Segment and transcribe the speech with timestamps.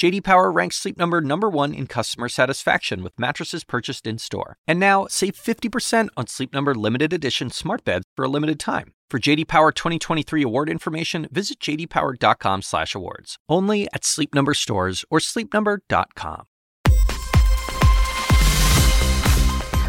[0.00, 4.56] JD Power ranks Sleep Number number 1 in customer satisfaction with mattresses purchased in-store.
[4.66, 8.94] And now, save 50% on Sleep Number limited edition smart beds for a limited time.
[9.10, 13.36] For JD Power 2023 award information, visit jdpower.com/awards.
[13.46, 16.46] Only at Sleep Number stores or sleepnumber.com.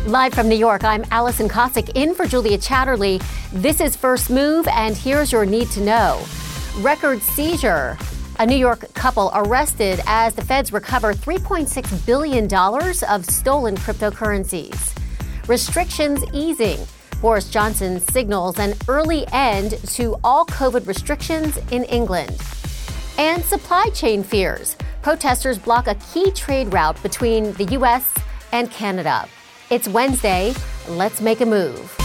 [0.07, 3.23] Live from New York, I'm Alison Kosik in for Julia Chatterley.
[3.53, 6.21] This is First Move, and here's your need to know.
[6.81, 7.97] Record seizure.
[8.41, 12.45] A New York couple arrested as the feds recover $3.6 billion
[13.08, 14.98] of stolen cryptocurrencies.
[15.48, 16.80] Restrictions easing.
[17.22, 22.36] Boris Johnson signals an early end to all COVID restrictions in England.
[23.20, 24.76] And supply chain fears.
[25.03, 28.11] Protesters block a key trade route between the U.S.
[28.53, 29.30] and Canada.
[29.70, 30.55] It's Wednesday.
[30.89, 31.95] Let's make a move.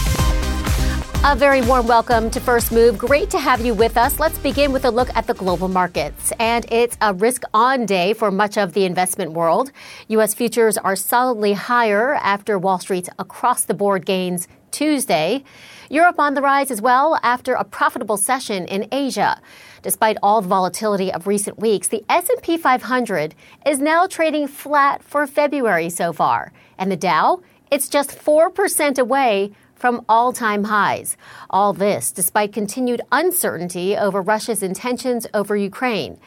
[1.24, 2.98] A very warm welcome to First Move.
[2.98, 4.20] Great to have you with us.
[4.20, 6.32] Let's begin with a look at the global markets.
[6.38, 9.72] And it's a risk on day for much of the investment world.
[10.08, 10.34] U.S.
[10.34, 15.42] futures are solidly higher after Wall Street's across the board gains Tuesday.
[15.90, 19.40] Europe on the rise as well after a profitable session in Asia.
[19.82, 25.26] Despite all the volatility of recent weeks, the S&P 500 is now trading flat for
[25.26, 26.52] February so far.
[26.78, 31.16] And the Dow, it's just 4% away from all time highs.
[31.50, 36.18] All this despite continued uncertainty over Russia's intentions over Ukraine.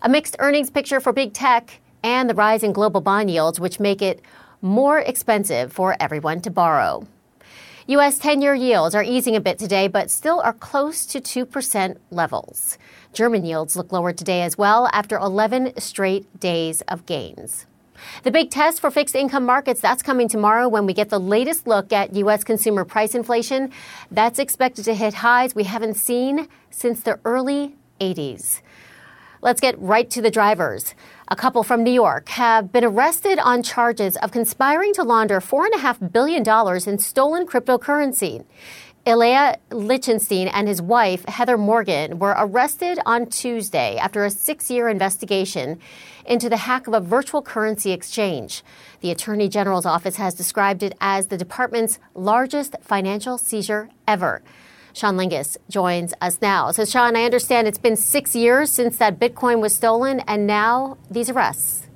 [0.00, 3.78] A mixed earnings picture for big tech and the rise in global bond yields, which
[3.78, 4.22] make it
[4.60, 7.06] more expensive for everyone to borrow.
[7.88, 8.18] U.S.
[8.18, 12.78] 10 year yields are easing a bit today, but still are close to 2% levels.
[13.12, 17.66] German yields look lower today as well after 11 straight days of gains.
[18.22, 21.66] The big test for fixed income markets, that's coming tomorrow when we get the latest
[21.66, 22.44] look at U.S.
[22.44, 23.70] consumer price inflation.
[24.10, 28.60] That's expected to hit highs we haven't seen since the early 80s.
[29.44, 30.94] Let's get right to the drivers.
[31.26, 36.12] A couple from New York have been arrested on charges of conspiring to launder $4.5
[36.12, 36.44] billion
[36.86, 38.44] in stolen cryptocurrency.
[39.04, 44.88] Ilya Lichtenstein and his wife, Heather Morgan, were arrested on Tuesday after a six year
[44.88, 45.80] investigation
[46.24, 48.62] into the hack of a virtual currency exchange.
[49.00, 54.40] The Attorney General's office has described it as the department's largest financial seizure ever.
[54.92, 56.70] Sean Lyngaas joins us now.
[56.70, 60.96] So, Sean, I understand it's been six years since that Bitcoin was stolen, and now
[61.10, 61.88] these arrests.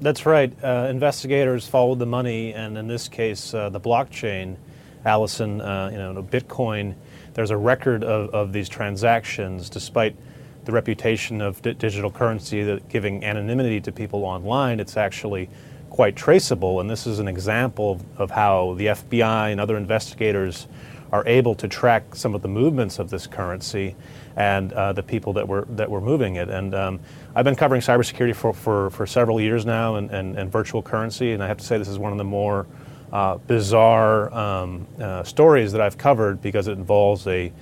[0.00, 0.52] That's right.
[0.64, 4.56] Uh, investigators followed the money, and in this case, uh, the blockchain
[5.04, 6.94] Allison, uh, you know, Bitcoin,
[7.34, 10.16] there's a record of, of these transactions despite
[10.64, 15.48] the reputation of digital currency that giving anonymity to people online, it's actually
[15.88, 16.80] quite traceable.
[16.80, 20.66] And this is an example of, of how the FBI and other investigators
[21.10, 23.96] are able to track some of the movements of this currency
[24.36, 26.50] and uh, the people that were that were moving it.
[26.50, 27.00] And um,
[27.34, 31.32] I've been covering cybersecurity for, for, for several years now and, and, and virtual currency,
[31.32, 32.66] and I have to say this is one of the more
[33.12, 37.52] uh, bizarre um, uh, stories that I've covered because it involves a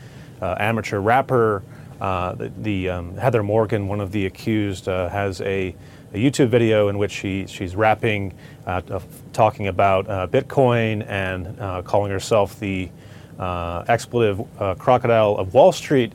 [0.41, 1.63] uh, amateur rapper.
[2.01, 5.75] Uh, the, the um, Heather Morgan, one of the accused, uh, has a,
[6.13, 8.35] a, YouTube video in which she she's rapping,
[8.67, 9.01] uh,
[9.33, 12.91] talking about Bitcoin and calling herself the
[13.39, 14.45] expletive
[14.79, 16.13] crocodile of Wall Street.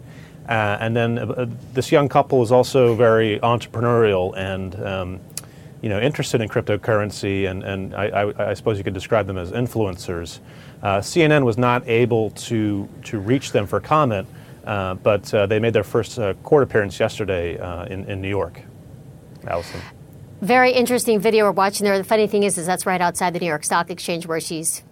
[0.47, 5.19] and then this young couple is also very entrepreneurial and um,
[5.81, 9.37] you know, interested in cryptocurrency, and, and I, I, I suppose you could describe them
[9.37, 10.39] as influencers.
[10.83, 14.27] Uh, CNN was not able to, to reach them for comment,
[14.65, 18.29] uh, but uh, they made their first uh, court appearance yesterday uh, in, in New
[18.29, 18.61] York.
[19.47, 19.81] Allison.
[20.41, 21.97] Very interesting video we're watching there.
[21.97, 24.83] The funny thing is, is that's right outside the New York Stock Exchange where she's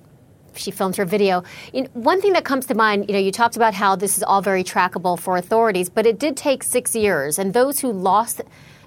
[0.56, 1.44] she filmed her video.
[1.74, 4.18] You know, one thing that comes to mind, you know, you talked about how this
[4.18, 7.92] is all very trackable for authorities, but it did take six years, and those who
[7.92, 8.42] lost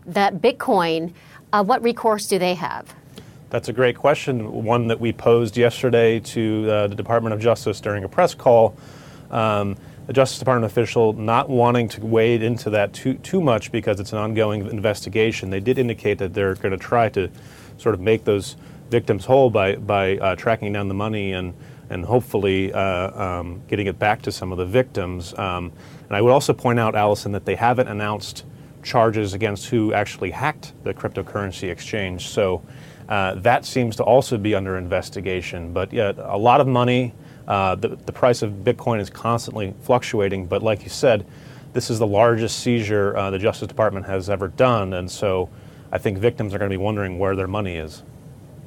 [0.05, 1.13] that Bitcoin
[1.53, 2.95] uh, what recourse do they have?
[3.51, 4.65] That's a great question.
[4.65, 8.75] One that we posed yesterday to uh, the Department of Justice during a press call.
[9.31, 9.77] Um,
[10.07, 14.13] the Justice Department official not wanting to wade into that too, too much because it's
[14.13, 15.51] an ongoing investigation.
[15.51, 17.31] They did indicate that they're going to try to
[17.77, 18.57] sort of make those
[18.91, 21.55] victims whole by, by uh, tracking down the money and,
[21.89, 25.37] and hopefully uh, um, getting it back to some of the victims.
[25.39, 25.73] Um,
[26.09, 28.45] and I would also point out, Allison, that they haven't announced
[28.83, 32.29] charges against who actually hacked the cryptocurrency exchange.
[32.29, 32.63] So
[33.09, 35.73] uh, that seems to also be under investigation.
[35.73, 37.15] But yeah, a lot of money.
[37.47, 40.47] Uh, the, the price of Bitcoin is constantly fluctuating.
[40.47, 41.27] But like you said,
[41.73, 45.49] this is the largest seizure uh, the Justice Department has ever done, and so
[45.91, 48.03] I think victims are going to be wondering where their money is.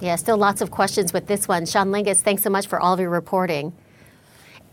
[0.01, 1.65] Yeah, still lots of questions with this one.
[1.65, 3.73] Sean Lyngaas, thanks so much for all of your reporting.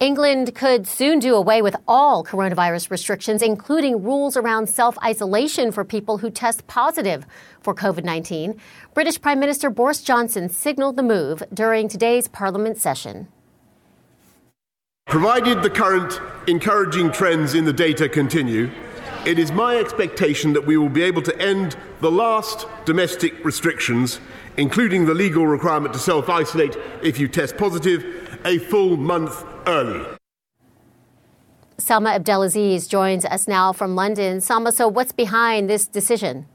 [0.00, 5.84] England could soon do away with all coronavirus restrictions, including rules around self isolation for
[5.84, 7.24] people who test positive
[7.60, 8.60] for COVID 19.
[8.94, 13.28] British Prime Minister Boris Johnson signaled the move during today's Parliament session.
[15.06, 18.70] Provided the current encouraging trends in the data continue,
[19.24, 24.18] it is my expectation that we will be able to end the last domestic restrictions,
[24.56, 30.04] including the legal requirement to self isolate if you test positive, a full month early.
[31.78, 34.38] Salma Abdelaziz joins us now from London.
[34.38, 36.46] Salma, so what's behind this decision?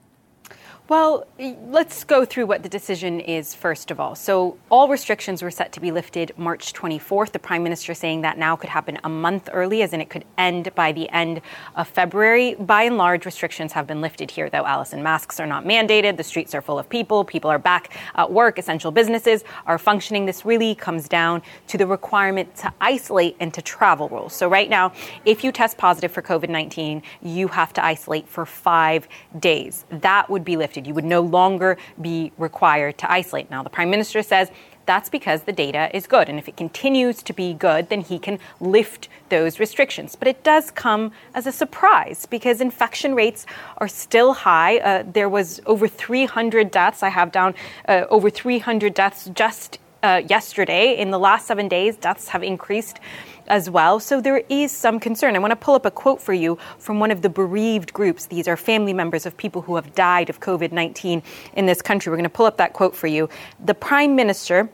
[0.89, 4.15] Well, let's go through what the decision is first of all.
[4.15, 7.33] So, all restrictions were set to be lifted March 24th.
[7.33, 10.23] The Prime Minister saying that now could happen a month early, as in it could
[10.37, 11.41] end by the end
[11.75, 12.55] of February.
[12.55, 15.03] By and large, restrictions have been lifted here, though, Alison.
[15.03, 16.15] Masks are not mandated.
[16.15, 17.25] The streets are full of people.
[17.25, 18.57] People are back at work.
[18.57, 20.25] Essential businesses are functioning.
[20.25, 24.33] This really comes down to the requirement to isolate and to travel rules.
[24.33, 24.93] So, right now,
[25.25, 29.83] if you test positive for COVID 19, you have to isolate for five days.
[29.89, 33.49] That would be lifted You would no longer be required to isolate.
[33.49, 34.51] Now, the Prime Minister says
[34.85, 36.29] that's because the data is good.
[36.29, 40.15] And if it continues to be good, then he can lift those restrictions.
[40.15, 43.45] But it does come as a surprise because infection rates
[43.77, 44.77] are still high.
[44.77, 47.03] Uh, there was over 300 deaths.
[47.03, 47.53] I have down
[47.87, 50.97] uh, over 300 deaths just uh, yesterday.
[50.97, 52.99] In the last seven days, deaths have increased
[53.47, 53.99] as well.
[53.99, 55.35] So there is some concern.
[55.35, 58.27] I want to pull up a quote for you from one of the bereaved groups.
[58.27, 61.23] These are family members of people who have died of COVID 19
[61.53, 62.09] in this country.
[62.09, 63.29] We're going to pull up that quote for you.
[63.63, 64.69] The Prime Minister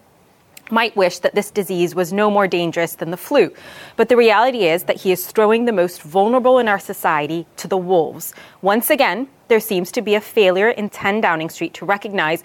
[0.72, 3.54] might wish that this disease was no more dangerous than the flu.
[3.96, 7.68] But the reality is that he is throwing the most vulnerable in our society to
[7.68, 8.34] the wolves.
[8.62, 12.44] Once again, there seems to be a failure in 10 Downing Street to recognize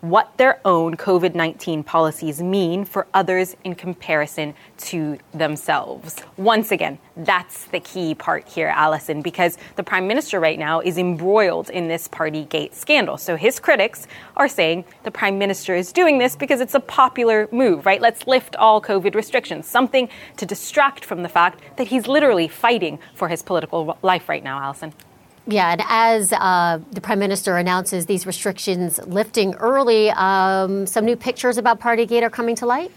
[0.00, 6.16] what their own COVID 19 policies mean for others in comparison to themselves.
[6.36, 10.98] Once again, that's the key part here, Allison, because the Prime Minister right now is
[10.98, 13.16] embroiled in this Partygate scandal.
[13.16, 14.06] So his critics
[14.36, 18.00] are saying the Prime Minister is doing this because it's a popular move, right?
[18.00, 22.98] Let's lift all COVID restrictions, something to distract from the fact that he's literally fighting
[23.14, 24.92] for his political life right now, Alison.
[25.50, 31.16] Yeah, and as uh, the prime minister announces these restrictions lifting early, um, some new
[31.16, 32.92] pictures about Partygate are coming to light.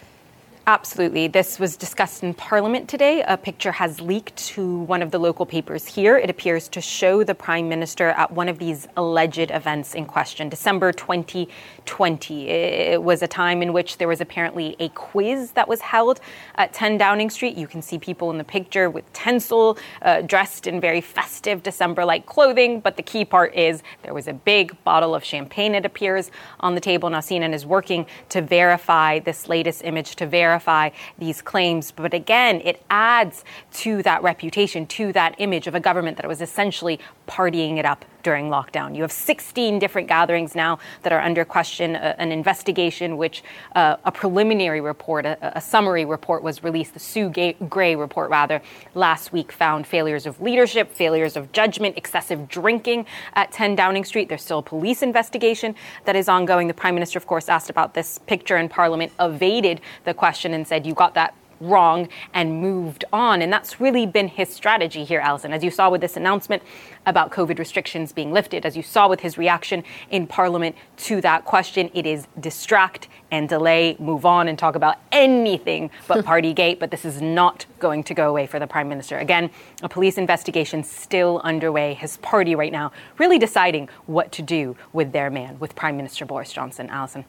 [0.68, 1.28] Absolutely.
[1.28, 3.24] This was discussed in Parliament today.
[3.28, 6.20] A picture has leaked to one of the local papers here.
[6.20, 10.50] It appears to show the Prime Minister at one of these alleged events in question,
[10.50, 12.48] December 2020.
[12.48, 16.20] It was a time in which there was apparently a quiz that was held
[16.56, 17.58] at 10 Downing Street.
[17.58, 22.06] You can see people in the picture with tinsel, uh, dressed in very festive December
[22.06, 22.82] like clothing.
[22.82, 26.30] But the key part is there was a big bottle of champagne, it appears,
[26.60, 27.10] on the table.
[27.10, 31.92] CNN is working to verify this latest image, to verify verify these claims.
[31.92, 33.44] But again, it adds
[33.74, 38.06] to that reputation, to that image of a government that was essentially partying it up
[38.24, 38.96] during lockdown.
[38.96, 43.44] You have 16 different gatherings now that are under question, uh, an investigation, which
[43.76, 47.30] uh, a preliminary report, a, a, summary report was released, the Sue
[47.70, 48.62] Gray report, rather,
[48.96, 54.30] last week found failures of leadership, failures of judgment, excessive drinking at 10 Downing Street.
[54.30, 55.76] There's still a police investigation
[56.06, 56.68] that is ongoing.
[56.68, 60.68] The Prime Minister, of course, asked about this picture in Parliament, evaded the question and
[60.68, 63.42] said, You got that wrong and moved on.
[63.42, 65.54] And that's really been his strategy here, Alison.
[65.54, 66.62] As you saw with this announcement
[67.06, 71.46] about COVID restrictions being lifted, as you saw with his reaction in Parliament to that
[71.46, 76.80] question, it is distract and delay, move on and talk about anything but Partygate.
[76.80, 79.18] But this is not going to go away for the Prime Minister.
[79.18, 79.50] Again,
[79.82, 81.94] a police investigation still underway.
[81.94, 86.26] His party right now really deciding what to do with their man, with Prime Minister
[86.26, 86.90] Boris Johnson.
[86.90, 87.26] Alison.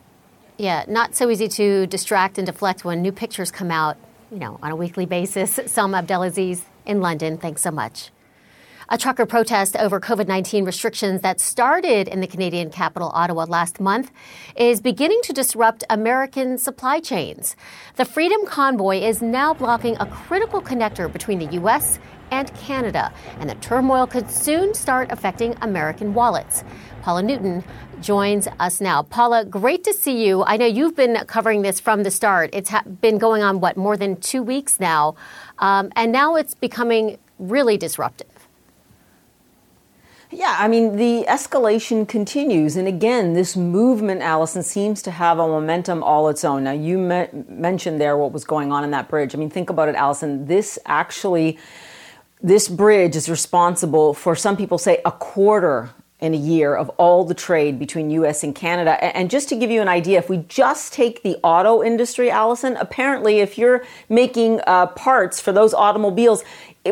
[0.58, 3.96] Yeah, not so easy to distract and deflect when new pictures come out
[4.32, 5.58] you know, on a weekly basis.
[5.58, 8.10] Salma Abdelaziz in London, thanks so much.
[8.88, 13.80] A trucker protest over COVID 19 restrictions that started in the Canadian capital, Ottawa, last
[13.80, 14.10] month
[14.56, 17.56] is beginning to disrupt American supply chains.
[17.96, 21.98] The Freedom Convoy is now blocking a critical connector between the U.S.
[22.30, 26.64] and Canada, and the turmoil could soon start affecting American wallets.
[27.02, 27.64] Paula Newton
[28.02, 29.02] joins us now.
[29.02, 30.42] Paula, great to see you.
[30.44, 32.50] I know you've been covering this from the start.
[32.52, 35.14] It's ha- been going on, what, more than two weeks now?
[35.58, 38.28] Um, and now it's becoming really disruptive.
[40.30, 42.76] Yeah, I mean, the escalation continues.
[42.76, 46.64] And again, this movement, Allison, seems to have a momentum all its own.
[46.64, 49.34] Now, you me- mentioned there what was going on in that bridge.
[49.34, 50.46] I mean, think about it, Allison.
[50.46, 51.58] This actually
[52.42, 55.90] this bridge is responsible for some people say a quarter
[56.22, 58.92] in a year of all the trade between US and Canada.
[59.16, 62.76] And just to give you an idea, if we just take the auto industry, Allison,
[62.76, 66.44] apparently if you're making uh, parts for those automobiles,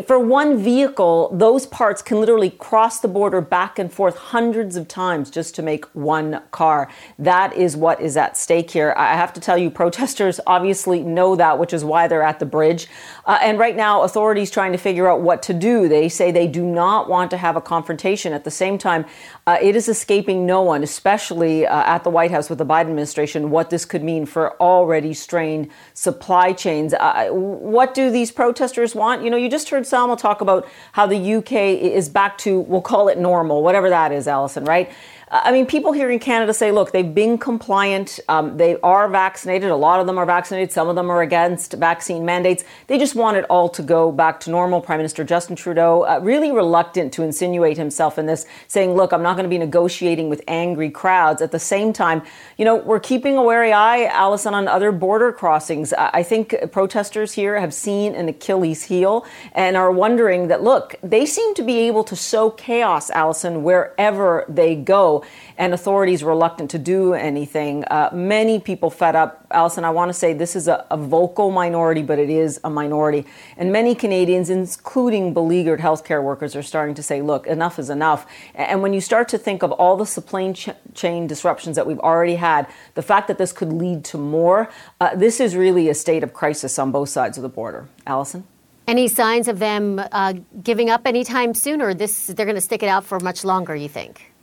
[0.05, 4.87] for one vehicle, those parts can literally cross the border back and forth hundreds of
[4.87, 6.89] times just to make one car.
[7.19, 8.93] That is what is at stake here.
[8.95, 12.45] I have to tell you, protesters obviously know that, which is why they're at the
[12.45, 12.87] bridge.
[13.25, 15.89] Uh, and right now, authorities trying to figure out what to do.
[15.89, 18.31] They say they do not want to have a confrontation.
[18.31, 19.03] At the same time,
[19.45, 22.91] uh, it is escaping no one, especially uh, at the White House with the Biden
[22.91, 26.93] administration, what this could mean for already strained supply chains.
[26.93, 29.21] Uh, what do these protesters want?
[29.21, 32.81] You know, you just heard Salma talk about how the UK is back to, we'll
[32.81, 34.91] call it normal, whatever that is, Allison, right?
[35.33, 38.19] I mean, people here in Canada say, look, they've been compliant.
[38.27, 39.69] Um, they are vaccinated.
[39.71, 40.73] A lot of them are vaccinated.
[40.73, 42.65] Some of them are against vaccine mandates.
[42.87, 44.81] They just want it all to go back to normal.
[44.81, 49.23] Prime Minister Justin Trudeau, uh, really reluctant to insinuate himself in this, saying, look, I'm
[49.23, 51.41] not going to be negotiating with angry crowds.
[51.41, 52.23] At the same time,
[52.57, 55.93] you know, we're keeping a wary eye, Allison, on other border crossings.
[55.93, 61.25] I think protesters here have seen an Achilles heel and are wondering that, look, they
[61.25, 65.20] seem to be able to sow chaos, Allison, wherever they go
[65.57, 67.83] and authorities reluctant to do anything.
[67.85, 69.45] Uh, many people fed up.
[69.51, 72.69] Allison, I want to say this is a, a, vocal minority, but it is a
[72.69, 73.25] minority.
[73.57, 78.25] And many Canadians, including beleaguered healthcare workers, are starting to say, look, enough is enough.
[78.55, 80.53] And when you start to think of all the supply
[80.93, 85.15] chain disruptions that we've already had, the fact that this could lead to more, uh,
[85.15, 87.87] this is really a state of crisis on both sides of the border.
[88.07, 88.45] Allison?
[88.87, 92.83] Any signs of them uh, giving up anytime soon, or this they're going to stick
[92.83, 93.75] it out for much longer?
[93.75, 94.33] You think?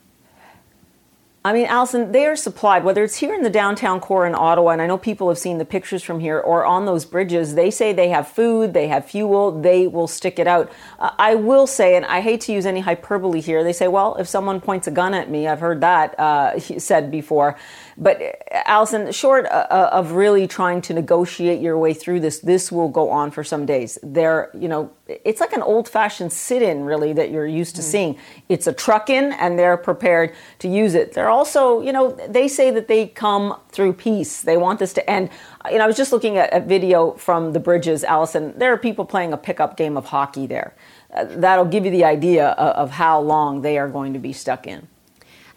[1.49, 4.73] I mean, Allison, they are supplied, whether it's here in the downtown core in Ottawa,
[4.73, 7.71] and I know people have seen the pictures from here, or on those bridges, they
[7.71, 10.71] say they have food, they have fuel, they will stick it out.
[10.99, 14.17] Uh, I will say, and I hate to use any hyperbole here, they say, well,
[14.17, 17.57] if someone points a gun at me, I've heard that uh, said before.
[18.01, 18.23] But
[18.65, 22.89] Allison, short uh, uh, of really trying to negotiate your way through this, this will
[22.89, 23.99] go on for some days.
[24.05, 27.87] There, you know, it's like an old-fashioned sit-in, really, that you're used to mm.
[27.87, 28.19] seeing.
[28.49, 31.15] It's a truck-in, and they're prepared to use it.
[31.15, 34.43] They're also, you know, they say that they come through peace.
[34.43, 35.31] They want this to end.
[35.69, 38.57] You know, I was just looking at a video from the bridges, Allison.
[38.57, 40.77] There are people playing a pickup game of hockey there.
[41.13, 44.33] Uh, that'll give you the idea of, of how long they are going to be
[44.33, 44.87] stuck in.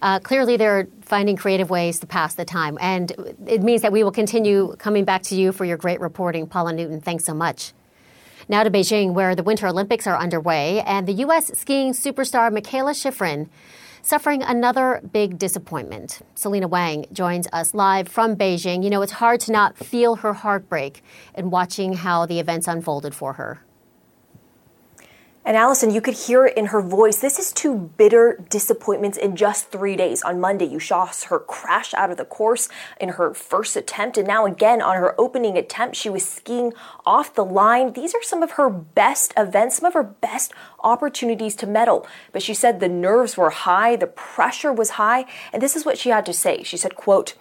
[0.02, 2.78] Uh, clearly, they're finding creative ways to pass the time.
[2.82, 3.12] And
[3.46, 6.48] it means that we will continue coming back to you for your great reporting.
[6.48, 7.74] Paula Newton, thanks so much.
[8.50, 11.58] Now to Beijing, where the Winter Olympics are underway, and the U.S.
[11.58, 13.48] skiing superstar Mikaela Shiffrin
[14.02, 16.22] suffering another big disappointment.
[16.36, 18.84] Selena Wang joins us live from Beijing.
[18.84, 21.04] You know, it's hard to not feel her heartbreak
[21.36, 23.62] in watching how the events unfolded for her.
[25.44, 27.18] And Allison, you could hear it in her voice.
[27.18, 30.22] This is two bitter disappointments in just three days.
[30.22, 32.70] On Monday, you saw her crash out of the course
[33.00, 36.74] in her first attempt, and now again on her opening attempt, she was skiing
[37.08, 37.94] off the line.
[37.94, 42.06] These are some of her best events, some of her best opportunities to medal.
[42.32, 45.98] But she said the nerves were high, the pressure was high, and this is what
[45.98, 46.62] she had to say.
[46.62, 47.34] She said, quote,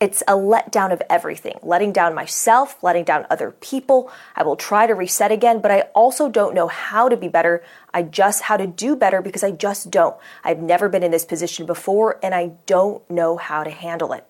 [0.00, 4.10] it's a letdown of everything letting down myself, letting down other people.
[4.34, 7.62] I will try to reset again, but I also don't know how to be better.
[7.92, 10.16] I just how to do better because I just don't.
[10.42, 14.26] I've never been in this position before and I don't know how to handle it.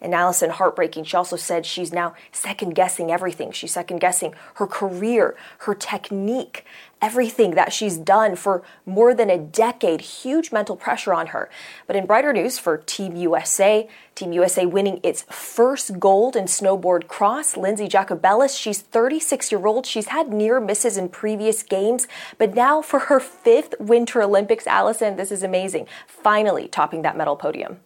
[0.00, 3.52] And Allison, heartbreaking, she also said she's now second guessing everything.
[3.52, 6.64] She's second guessing her career, her technique,
[7.02, 10.00] everything that she's done for more than a decade.
[10.00, 11.50] Huge mental pressure on her.
[11.86, 17.06] But in brighter news for Team USA, Team USA winning its first gold in snowboard
[17.06, 17.56] cross.
[17.56, 19.84] Lindsey Jacobellis, she's 36 year old.
[19.84, 25.16] She's had near misses in previous games, but now for her fifth Winter Olympics, Allison,
[25.16, 25.86] this is amazing.
[26.06, 27.80] Finally topping that medal podium.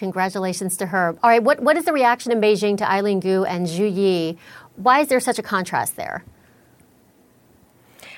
[0.00, 1.14] Congratulations to her.
[1.22, 4.38] All right, what, what is the reaction in Beijing to Eileen Gu and Zhu Yi?
[4.76, 6.24] Why is there such a contrast there?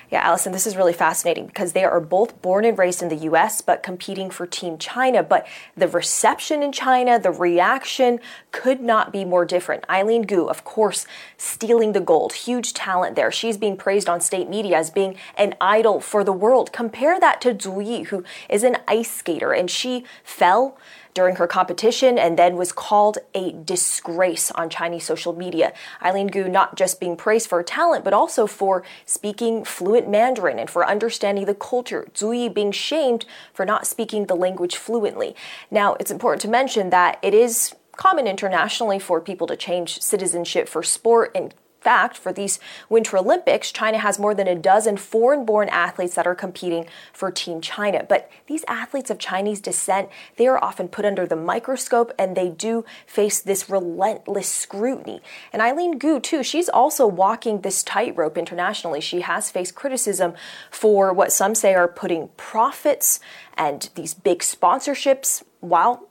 [0.08, 3.16] Yeah, Allison, this is really fascinating because they are both born and raised in the
[3.30, 5.24] US but competing for Team China.
[5.24, 5.44] But
[5.76, 8.20] the reception in China, the reaction
[8.52, 9.84] could not be more different.
[9.90, 11.04] Eileen Gu, of course,
[11.36, 13.32] stealing the gold, huge talent there.
[13.32, 16.72] She's being praised on state media as being an idol for the world.
[16.72, 20.78] Compare that to Zhu Yi, who is an ice skater, and she fell
[21.14, 25.72] during her competition and then was called a disgrace on Chinese social media.
[26.02, 30.58] Eileen Gu not just being praised for her talent, but also for speaking fluent Mandarin
[30.58, 32.08] and for understanding the culture.
[32.14, 35.34] Zhu Yi being shamed for not speaking the language fluently.
[35.70, 40.68] Now, it's important to mention that it is common internationally for people to change citizenship
[40.68, 42.58] for sport and fact, for these
[42.88, 47.30] Winter Olympics, China has more than a dozen foreign born athletes that are competing for
[47.30, 48.04] Team China.
[48.08, 52.48] But these athletes of Chinese descent, they are often put under the microscope and they
[52.48, 55.20] do face this relentless scrutiny.
[55.52, 59.00] And Eileen Gu, too, she's also walking this tightrope internationally.
[59.00, 60.34] She has faced criticism
[60.70, 63.20] for what some say are putting profits
[63.56, 66.08] and these big sponsorships while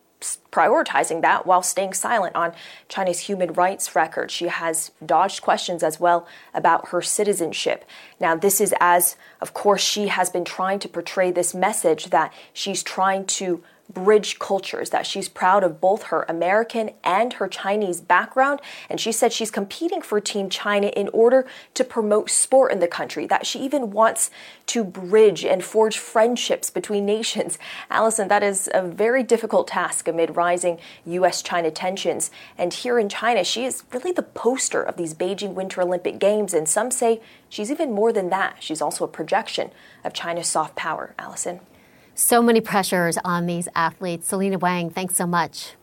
[0.51, 2.53] prioritizing that while staying silent on
[2.87, 4.31] China's human rights record.
[4.31, 7.85] She has dodged questions as well about her citizenship.
[8.19, 12.33] Now, this is as, of course, she has been trying to portray this message that
[12.53, 13.63] she's trying to
[13.93, 18.61] bridge cultures, that she's proud of both her American and her Chinese background.
[18.89, 22.87] And she said she's competing for Team China in order to promote sport in the
[22.87, 24.29] country, that she even wants
[24.67, 27.57] to bridge and forge friendships between nations.
[27.89, 31.41] Allison, that is a very difficult task amid rising U.S.
[31.41, 32.31] China tensions.
[32.57, 36.53] And here in China, she is really the poster of these Beijing Winter Olympic Games.
[36.53, 38.57] And some say she's even more than that.
[38.59, 39.71] She's also a projection
[40.03, 41.13] of China's soft power.
[41.17, 41.59] Allison.
[42.23, 44.27] So many pressures on these athletes.
[44.27, 45.73] Selena Wang, thanks so much.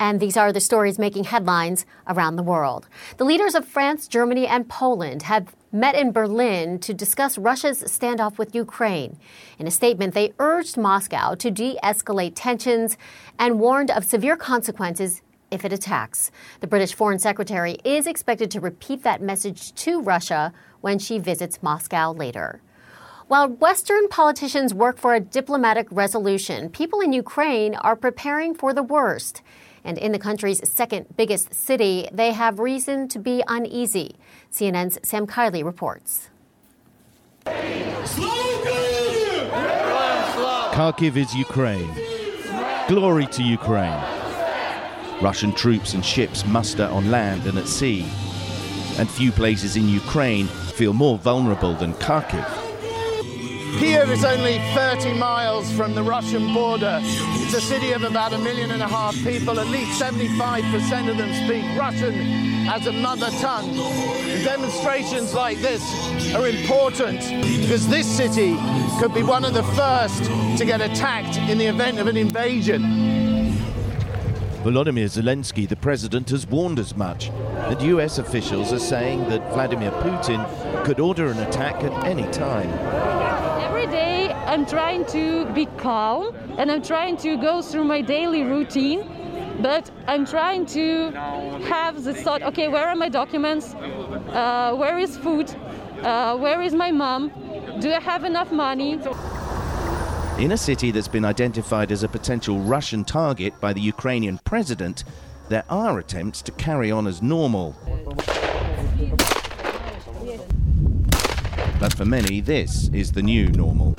[0.00, 2.88] And these are the stories making headlines around the world.
[3.18, 8.38] The leaders of France, Germany, and Poland have met in Berlin to discuss Russia's standoff
[8.38, 9.18] with Ukraine.
[9.58, 12.96] In a statement, they urged Moscow to de escalate tensions
[13.38, 16.30] and warned of severe consequences if it attacks.
[16.60, 21.62] The British Foreign Secretary is expected to repeat that message to Russia when she visits
[21.62, 22.62] Moscow later.
[23.26, 28.82] While Western politicians work for a diplomatic resolution, people in Ukraine are preparing for the
[28.82, 29.40] worst.
[29.82, 34.16] And in the country's second biggest city, they have reason to be uneasy.
[34.52, 36.28] CNN's Sam Kiley reports.
[40.76, 41.90] Kharkiv is Ukraine.
[42.88, 44.04] Glory to Ukraine.
[45.22, 48.04] Russian troops and ships muster on land and at sea.
[48.98, 52.63] And few places in Ukraine feel more vulnerable than Kharkiv.
[53.78, 57.00] Kiev is only 30 miles from the Russian border.
[57.02, 59.58] It's a city of about a million and a half people.
[59.58, 62.14] At least 75% of them speak Russian
[62.68, 63.70] as a mother tongue.
[63.70, 65.82] And demonstrations like this
[66.34, 67.20] are important
[67.60, 68.56] because this city
[69.00, 70.24] could be one of the first
[70.58, 72.82] to get attacked in the event of an invasion.
[74.64, 77.28] Volodymyr Zelensky, the president, has warned as much.
[77.28, 82.70] And US officials are saying that Vladimir Putin could order an attack at any time.
[84.54, 89.04] I'm trying to be calm and I'm trying to go through my daily routine,
[89.60, 91.10] but I'm trying to
[91.66, 93.74] have the thought okay, where are my documents?
[93.74, 95.54] Uh, where is food?
[96.02, 97.32] Uh, where is my mom?
[97.80, 98.92] Do I have enough money?
[100.38, 105.02] In a city that's been identified as a potential Russian target by the Ukrainian president,
[105.48, 107.74] there are attempts to carry on as normal.
[111.84, 113.94] But for many, this is the new normal.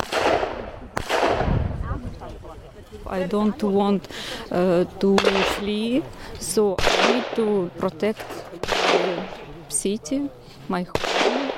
[3.06, 4.08] I don't want
[4.50, 5.16] uh, to
[5.54, 6.02] flee,
[6.40, 8.26] so I need to protect
[8.62, 9.22] the
[9.68, 10.28] city,
[10.68, 11.52] my home,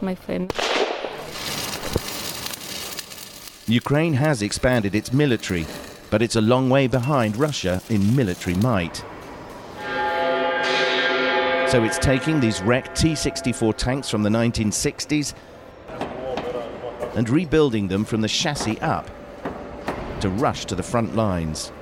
[0.00, 0.50] my family.
[3.68, 5.64] Ukraine has expanded its military,
[6.10, 9.04] but it's a long way behind Russia in military might.
[11.68, 15.34] So it's taking these wrecked T 64 tanks from the 1960s
[17.14, 19.10] and rebuilding them from the chassis up
[20.20, 21.72] to rush to the front lines.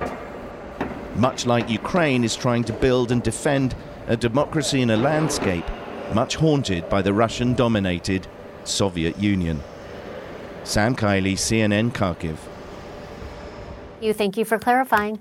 [1.15, 3.75] Much like Ukraine is trying to build and defend
[4.07, 5.65] a democracy in a landscape
[6.13, 8.27] much haunted by the Russian dominated
[8.63, 9.61] Soviet Union.
[10.63, 12.37] Sam Kiley, CNN Kharkiv.
[14.01, 15.19] You, thank you for clarifying.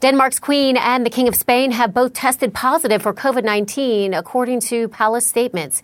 [0.00, 4.60] Denmark's Queen and the King of Spain have both tested positive for COVID 19, according
[4.60, 5.82] to palace statements.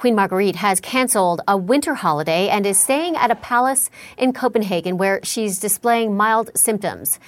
[0.00, 4.96] Queen Margrethe has canceled a winter holiday and is staying at a palace in Copenhagen
[4.96, 7.18] where she's displaying mild symptoms.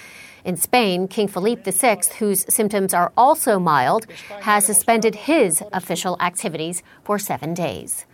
[0.43, 4.07] In Spain, King Felipe VI, whose symptoms are also mild,
[4.41, 8.07] has suspended his official activities for seven days.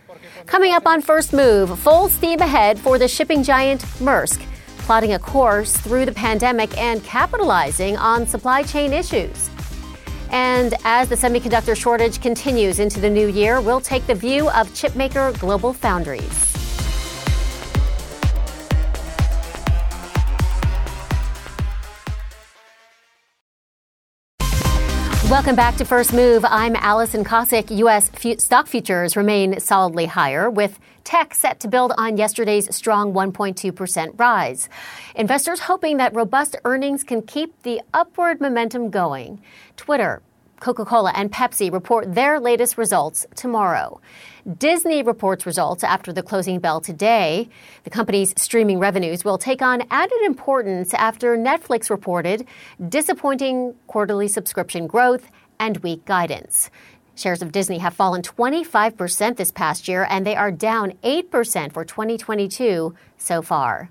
[0.45, 4.41] Coming up on First Move, full steam ahead for the shipping giant Maersk,
[4.79, 9.49] plotting a course through the pandemic and capitalizing on supply chain issues.
[10.31, 14.67] And as the semiconductor shortage continues into the new year, we'll take the view of
[14.69, 16.48] chipmaker GlobalFoundries.
[25.29, 26.43] Welcome back to First Move.
[26.43, 27.69] I'm Alison Kosik.
[27.77, 28.09] U.S.
[28.39, 34.69] stock futures remain solidly higher, with tech set to build on yesterday's strong 1.2% rise.
[35.13, 39.39] Investors hoping that robust earnings can keep the upward momentum going.
[39.77, 40.23] Twitter
[40.59, 44.01] Coca Cola, and Pepsi report their latest results tomorrow.
[44.57, 47.49] Disney reports results after the closing bell today.
[47.83, 52.47] The company's streaming revenues will take on added importance after Netflix reported
[52.87, 56.69] disappointing quarterly subscription growth and weak guidance.
[57.19, 61.83] Shares of Disney have fallen 25% this past year, and they are down 8% for
[61.83, 63.89] 2022 so far.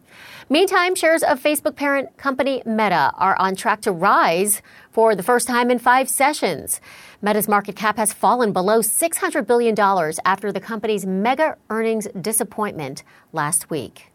[0.48, 5.46] Meantime, shares of Facebook parent company Meta are on track to rise for the first
[5.46, 6.80] time in five sessions.
[7.20, 9.78] Meta's market cap has fallen below $600 billion
[10.24, 13.02] after the company's mega earnings disappointment
[13.34, 14.07] last week.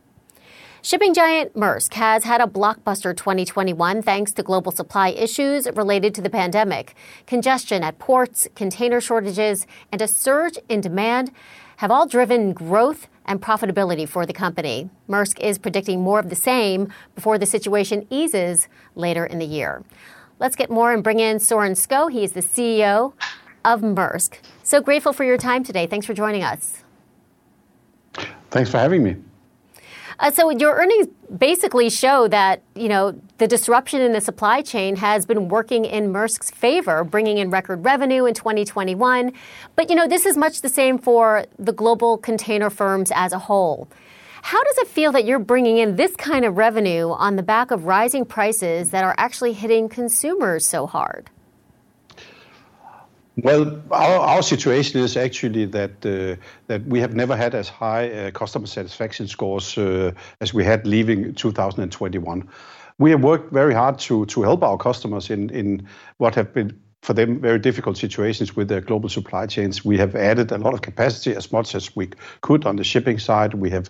[0.85, 6.21] Shipping giant Maersk has had a blockbuster 2021 thanks to global supply issues related to
[6.21, 6.93] the pandemic.
[7.25, 11.31] Congestion at ports, container shortages, and a surge in demand
[11.77, 14.89] have all driven growth and profitability for the company.
[15.07, 19.85] Maersk is predicting more of the same before the situation eases later in the year.
[20.37, 22.11] Let's get more and bring in Soren Skou.
[22.11, 23.13] He is the CEO
[23.63, 24.39] of Maersk.
[24.63, 25.87] So grateful for your time today.
[25.87, 26.83] Thanks for joining us.
[28.51, 29.15] Thanks for having me.
[30.23, 31.07] Uh, so your earnings
[31.37, 36.13] basically show that you know the disruption in the supply chain has been working in
[36.13, 39.33] Maersk's favor, bringing in record revenue in 2021.
[39.75, 43.39] But you know this is much the same for the global container firms as a
[43.39, 43.89] whole.
[44.43, 47.71] How does it feel that you're bringing in this kind of revenue on the back
[47.71, 51.29] of rising prices that are actually hitting consumers so hard?
[53.35, 56.35] Well, our, our situation is actually that uh,
[56.67, 60.85] that we have never had as high uh, customer satisfaction scores uh, as we had
[60.85, 62.47] leaving 2021.
[62.99, 66.79] We have worked very hard to to help our customers in in what have been
[67.01, 69.83] for them very difficult situations with their global supply chains.
[69.83, 72.09] We have added a lot of capacity as much as we
[72.41, 73.55] could on the shipping side.
[73.55, 73.89] We have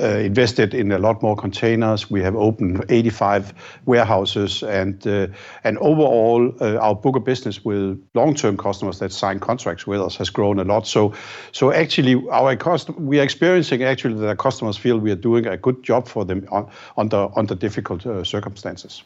[0.00, 2.10] invested in a lot more containers.
[2.10, 3.52] We have opened 85
[3.86, 5.28] warehouses, and uh,
[5.64, 10.16] and overall, uh, our book of business with long-term customers that sign contracts with us
[10.16, 10.86] has grown a lot.
[10.86, 11.12] So,
[11.52, 15.46] so actually, our cost we are experiencing actually that our customers feel we are doing
[15.46, 19.02] a good job for them on, under under difficult uh, circumstances.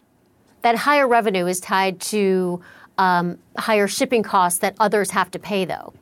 [0.62, 2.62] That higher revenue is tied to
[2.98, 5.92] um, higher shipping costs that others have to pay, though.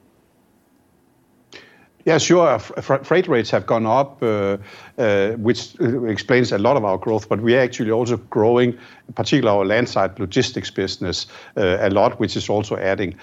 [2.05, 2.59] Yeah, sure.
[2.59, 4.57] Freight rates have gone up, uh,
[4.99, 8.77] uh, which explains a lot of our growth, but we are actually also growing,
[9.15, 13.15] particularly our landside logistics business, uh, a lot, which is also adding.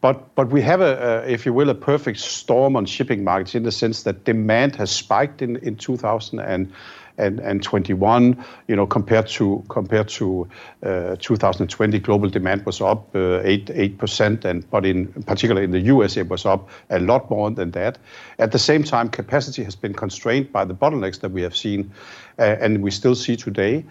[0.00, 3.64] But but we have a, if you will, a perfect storm on shipping markets in
[3.64, 6.72] the sense that demand has spiked in in 2000 and
[7.18, 10.48] and, and 21, you know, compared to compared to
[10.82, 15.70] uh, 2020, global demand was up uh, eight eight percent, and but in particular in
[15.70, 16.16] the U.S.
[16.16, 17.98] it was up a lot more than that.
[18.38, 21.92] At the same time, capacity has been constrained by the bottlenecks that we have seen,
[22.38, 23.84] uh, and we still see today.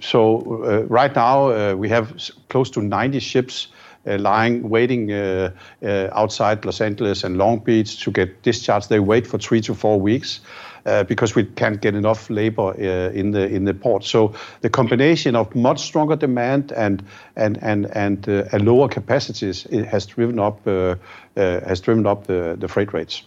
[0.00, 0.40] So
[0.88, 2.18] right now we have
[2.48, 3.68] close to 90 ships.
[4.06, 5.50] Uh, lying, waiting uh,
[5.82, 8.90] uh, outside Los Angeles and Long Beach to get discharged.
[8.90, 10.40] They wait for three to four weeks.
[10.86, 14.04] Uh, because we can't get enough labor uh, in the in the port.
[14.04, 17.02] So the combination of much stronger demand and
[17.36, 20.62] and and and uh, lower capacities has driven up
[21.36, 23.22] has driven up the, the freight rates.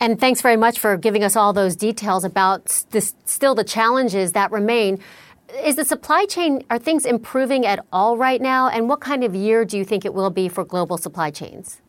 [0.00, 4.32] And thanks very much for giving us all those details about this, still the challenges
[4.32, 4.98] that remain.
[5.64, 8.68] Is the supply chain, are things improving at all right now?
[8.68, 11.80] And what kind of year do you think it will be for global supply chains?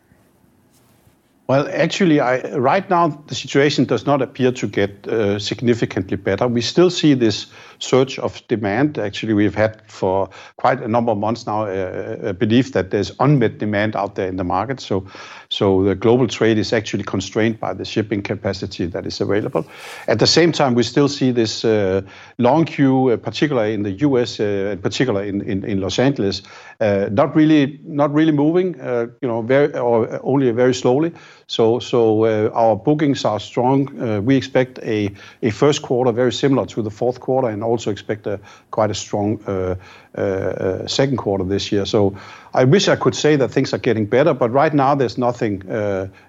[1.48, 6.46] Well, actually, I, right now the situation does not appear to get uh, significantly better.
[6.46, 7.48] We still see this
[7.80, 8.98] surge of demand.
[8.98, 13.14] Actually, we've had for quite a number of months now uh, a belief that there's
[13.22, 14.82] unmet demand out there in the market.
[14.82, 15.08] So,
[15.48, 19.66] so the global trade is actually constrained by the shipping capacity that is available.
[20.10, 22.02] At the same time, we still see this uh,
[22.40, 26.42] long queue, uh, particularly in the U.S., uh, particularly in, in, in Los Angeles,
[26.82, 28.80] uh, not really not really moving.
[28.82, 31.14] Uh, you know, very or only very slowly.
[31.50, 33.88] So, uh, our bookings are strong.
[34.02, 35.14] Uh, we expect a,
[35.52, 38.28] first quarter very similar to the fourth quarter, and also expect
[38.72, 41.86] quite a strong uh, second quarter this year.
[41.86, 42.18] So,
[42.54, 45.62] I wish I could say that things are getting better, but right now there's nothing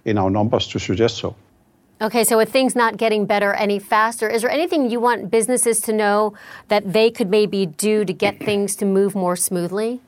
[0.05, 1.35] in our numbers to suggest so.
[2.01, 5.81] Okay, so with things not getting better any faster, is there anything you want businesses
[5.81, 6.33] to know
[6.69, 10.01] that they could maybe do to get things to move more smoothly?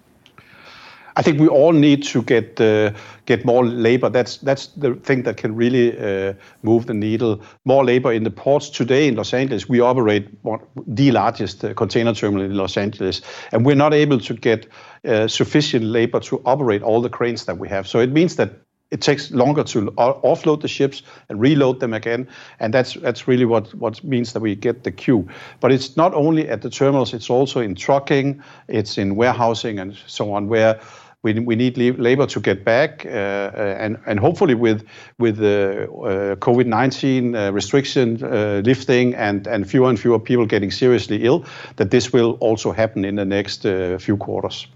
[1.20, 2.92] I think we all need to get uh,
[3.26, 4.08] get more labor.
[4.08, 7.42] That's that's the thing that can really uh, move the needle.
[7.66, 9.68] More labor in the ports today in Los Angeles.
[9.68, 13.20] We operate one, the largest uh, container terminal in Los Angeles,
[13.52, 14.66] and we're not able to get
[15.04, 17.86] uh, sufficient labor to operate all the cranes that we have.
[17.86, 18.52] So it means that
[18.90, 22.26] it takes longer to offload the ships and reload them again,
[22.58, 25.28] and that's that's really what what means that we get the queue.
[25.60, 29.96] But it's not only at the terminals; it's also in trucking, it's in warehousing, and
[30.06, 30.80] so on, where
[31.22, 34.86] we, we need labor to get back, uh, and and hopefully with
[35.18, 38.16] with the uh, COVID-19 uh, restriction
[38.64, 41.44] lifting and and fewer and fewer people getting seriously ill,
[41.76, 43.62] that this will also happen in the next
[43.98, 44.66] few quarters.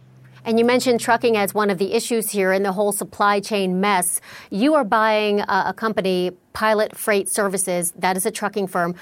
[0.46, 3.80] And you mentioned trucking as one of the issues here in the whole supply chain
[3.80, 4.20] mess.
[4.50, 8.94] You are buying a company, Pilot Freight Services, that is a trucking firm.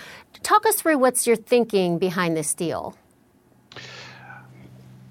[0.45, 2.97] Talk us through what's your thinking behind this deal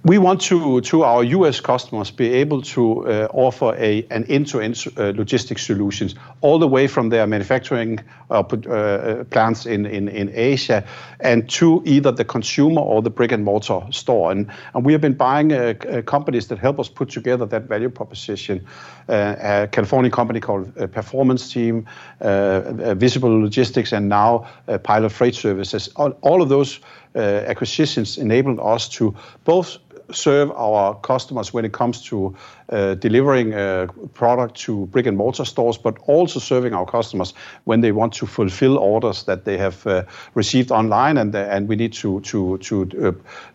[0.04, 1.60] we want to, to our U.S.
[1.60, 6.88] customers, be able to uh, offer a an end-to-end uh, logistics solutions all the way
[6.88, 8.00] from their manufacturing
[8.32, 10.84] uh, uh plants in, in, in Asia
[11.20, 14.32] and to either the consumer or the brick-and-mortar store.
[14.32, 17.64] And, and we have been buying uh, uh, companies that help us put together that
[17.64, 18.66] value proposition.
[19.08, 21.86] a California company called Performance Team,
[22.20, 24.48] Visible Logistics, and now
[24.84, 25.90] Pilot Freight Services.
[25.96, 26.80] All, all of those
[27.16, 29.78] acquisitions enabled us to both
[30.14, 32.36] serve our customers when it comes to
[32.70, 37.34] uh, delivering uh, product to brick and mortar stores, but also serving our customers
[37.66, 40.04] when they want to fulfill orders that they have uh,
[40.36, 42.86] received online, and and we need to to to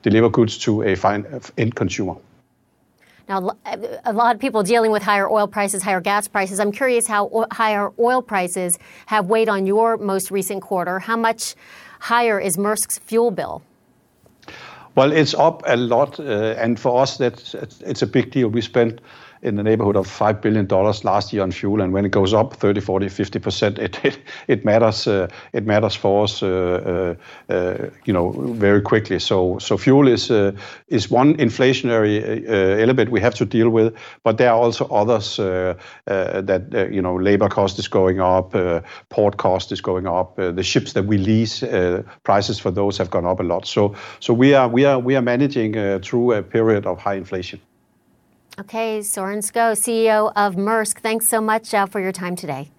[0.03, 2.17] deliver goods to a fine end consumer.
[3.29, 3.57] Now,
[4.05, 6.61] a lot of people dealing with higher oil prices, higher gas prices.
[6.61, 11.01] I'm curious how higher oil prices have weighed on your most recent quarter.
[11.01, 11.57] How much
[11.99, 13.63] higher is Maersk's fuel bill?
[14.97, 18.49] Well, it's up a lot, uh, and for us, that's it's a big deal.
[18.49, 19.01] We spent
[19.47, 20.67] in the neighborhood of $5 billion
[21.05, 21.81] last year on fuel.
[21.81, 25.95] And when it goes up 30, 40, 50%, it, it, it matters, uh, it matters
[25.95, 27.17] for us, uh,
[27.49, 29.21] uh, uh you know, very quickly.
[29.21, 30.53] So, so fuel is, uh,
[30.89, 35.37] is one inflationary uh, element we have to deal with, but there are also others
[35.37, 38.55] that, you know, labor cost is going up,
[39.11, 41.63] port cost is going up, the ships that we lease,
[42.25, 43.67] prices for those have gone up a lot.
[43.67, 47.61] So, so we are, we are, we are managing through a period of high inflation.
[48.59, 52.71] Okay, Soren Skou, CEO of Maersk, thanks so much uh, for your time today.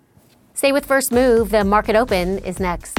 [0.55, 1.51] Stay with First Move.
[1.51, 2.97] The market open is next.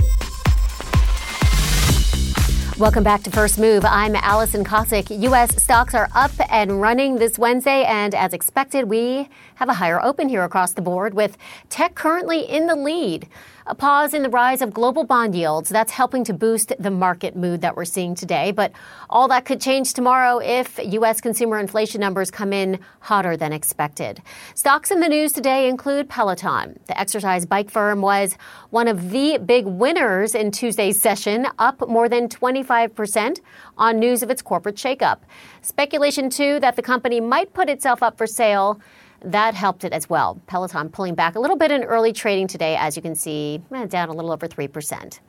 [2.79, 3.85] Welcome back to First Move.
[3.85, 5.11] I'm Alison Kosik.
[5.23, 5.61] U.S.
[5.61, 10.29] stocks are up and running this Wednesday, and as expected, we have a higher open
[10.29, 11.37] here across the board with
[11.71, 13.27] tech currently in the lead.
[13.71, 15.69] A pause in the rise of global bond yields.
[15.69, 18.51] That's helping to boost the market mood that we're seeing today.
[18.51, 18.73] But
[19.11, 21.21] all that could change tomorrow if U.S.
[21.21, 24.23] consumer inflation numbers come in hotter than expected.
[24.55, 26.81] Stocks in the news today include Peloton.
[26.87, 28.39] The exercise bike firm was
[28.71, 33.41] one of the big winners in Tuesday's session, up more than 25%
[33.77, 35.19] on news of its corporate shakeup.
[35.61, 38.81] Speculation, too, that the company might put itself up for sale
[39.21, 40.41] that helped it as well.
[40.47, 43.87] Peloton pulling back a little bit in early trading today, as you can see, eh,
[43.87, 45.21] down a little over 3%.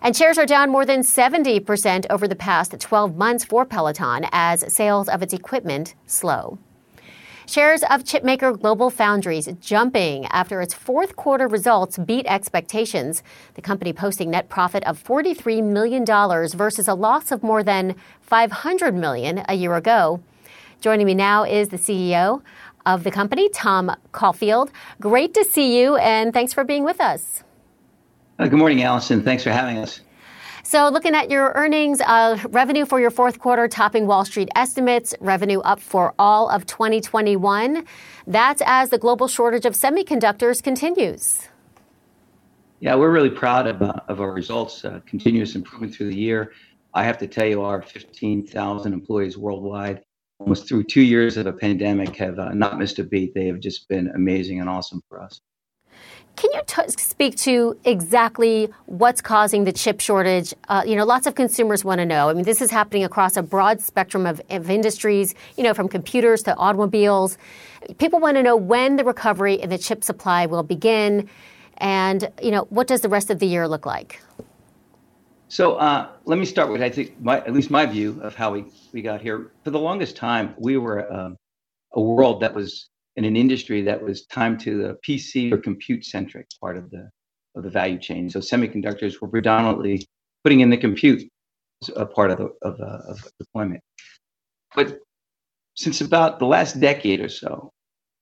[0.00, 4.72] And shares are down more than 70% over the past 12 months for Peloton as
[4.72, 6.58] sales of its equipment slow.
[7.46, 13.22] Shares of chipmaker GlobalFoundries jumping after its fourth quarter results beat expectations.
[13.54, 18.94] The company posting net profit of $43 million versus a loss of more than 500
[18.94, 20.22] million a year ago.
[20.80, 22.42] Joining me now is the CEO
[22.86, 24.70] of the company, Tom Caulfield.
[25.00, 27.42] Great to see you, and thanks for being with us.
[28.38, 29.22] Uh, good morning, Allison.
[29.22, 30.00] Thanks for having us.
[30.64, 35.14] So, looking at your earnings, uh, revenue for your fourth quarter topping Wall Street estimates,
[35.20, 37.84] revenue up for all of 2021.
[38.26, 41.48] That's as the global shortage of semiconductors continues.
[42.80, 46.52] Yeah, we're really proud of, uh, of our results, uh, continuous improvement through the year.
[46.94, 50.02] I have to tell you, our 15,000 employees worldwide
[50.42, 53.32] almost through two years of a pandemic have uh, not missed a beat.
[53.32, 55.40] They have just been amazing and awesome for us.
[56.34, 60.52] Can you t- speak to exactly what's causing the chip shortage?
[60.68, 62.28] Uh, you know, lots of consumers want to know.
[62.28, 65.88] I mean, this is happening across a broad spectrum of, of industries, you know, from
[65.88, 67.38] computers to automobiles.
[67.98, 71.28] People want to know when the recovery in the chip supply will begin
[71.76, 74.20] and, you know, what does the rest of the year look like?
[75.52, 78.52] So uh, let me start with I think my, at least my view of how
[78.52, 79.50] we, we got here.
[79.64, 81.36] For the longest time, we were um,
[81.92, 86.06] a world that was in an industry that was timed to the PC or compute
[86.06, 87.10] centric part of the
[87.54, 88.30] of the value chain.
[88.30, 90.06] So semiconductors were predominantly
[90.42, 91.22] putting in the compute
[91.96, 93.82] a part of the of, uh, of deployment.
[94.74, 95.00] But
[95.74, 97.70] since about the last decade or so,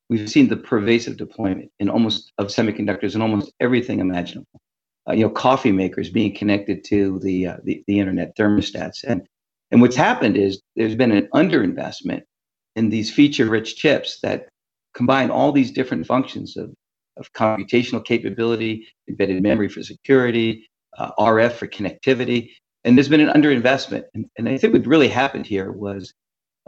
[0.09, 4.61] we've seen the pervasive deployment in almost of semiconductors in almost everything imaginable
[5.09, 9.05] uh, you know coffee makers being connected to the, uh, the, the internet thermostats.
[9.05, 9.27] And
[9.71, 12.23] and what's happened is there's been an underinvestment
[12.77, 14.49] in these feature rich chips that
[14.95, 16.73] combine all these different functions of
[17.17, 20.67] of computational capability embedded memory for security
[20.99, 22.51] uh, rf for connectivity.
[22.85, 24.05] And there's been an underinvestment.
[24.15, 26.15] And, and i think what really happened here was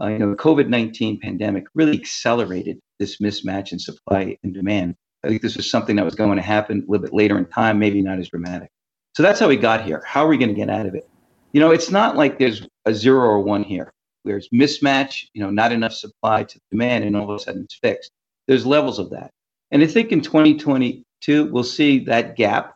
[0.00, 4.96] uh, you know, the COVID 19 pandemic really accelerated this mismatch in supply and demand.
[5.24, 7.46] I think this was something that was going to happen a little bit later in
[7.46, 8.70] time, maybe not as dramatic.
[9.14, 10.02] So that's how we got here.
[10.06, 11.08] How are we going to get out of it?
[11.52, 13.92] You know, it's not like there's a zero or one here.
[14.24, 17.74] There's mismatch, you know, not enough supply to demand, and all of a sudden it's
[17.74, 18.10] fixed.
[18.48, 19.30] There's levels of that.
[19.70, 22.74] And I think in 2022, we'll see that gap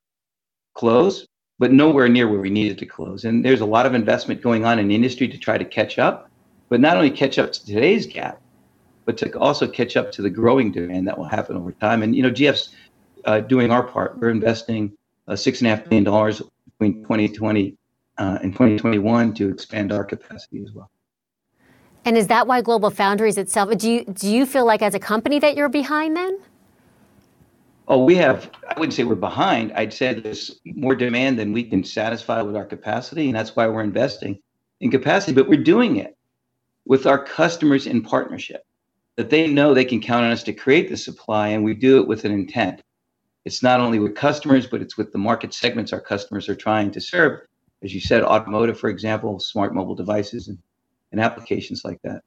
[0.74, 1.26] close,
[1.58, 3.24] but nowhere near where we needed to close.
[3.24, 6.30] And there's a lot of investment going on in industry to try to catch up,
[6.68, 8.40] but not only catch up to today's gap,
[9.06, 12.02] but to also catch up to the growing demand that will happen over time.
[12.02, 12.70] And, you know, GF's
[13.24, 14.18] uh, doing our part.
[14.18, 14.92] We're investing
[15.28, 16.42] uh, six and a half billion dollars
[16.78, 17.76] between 2020
[18.18, 20.90] uh, and 2021 to expand our capacity as well.
[22.04, 23.76] And is that why GlobalFoundries itself?
[23.78, 26.38] Do you do you feel like as a company that you're behind then?
[27.88, 28.50] Oh, we have.
[28.68, 29.72] I wouldn't say we're behind.
[29.72, 33.66] I'd say there's more demand than we can satisfy with our capacity, and that's why
[33.66, 34.38] we're investing
[34.80, 35.32] in capacity.
[35.32, 36.16] But we're doing it
[36.84, 38.62] with our customers in partnership,
[39.16, 42.00] that they know they can count on us to create the supply, and we do
[42.00, 42.82] it with an intent.
[43.44, 46.90] It's not only with customers, but it's with the market segments our customers are trying
[46.92, 47.40] to serve.
[47.82, 50.58] As you said, automotive, for example, smart mobile devices, and
[51.12, 52.22] and applications like that.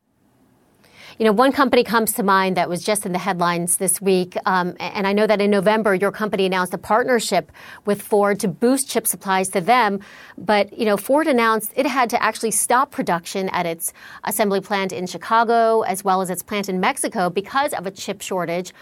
[1.17, 4.38] You know, one company comes to mind that was just in the headlines this week,
[4.45, 7.52] um, and I know that in November your company announced a partnership
[7.86, 10.00] with Ford to boost chip supplies to them.
[10.38, 13.91] But you know, Ford announced it had to actually stop production at its
[14.24, 18.22] assembly plant in Chicago as well as its plant in Mexico because of a chip
[18.22, 18.74] shortage.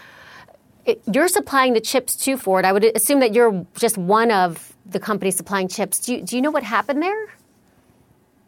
[0.84, 2.64] It, you're supplying the chips to Ford.
[2.64, 6.00] I would assume that you're just one of the companies supplying chips.
[6.00, 7.28] Do you, do you know what happened there?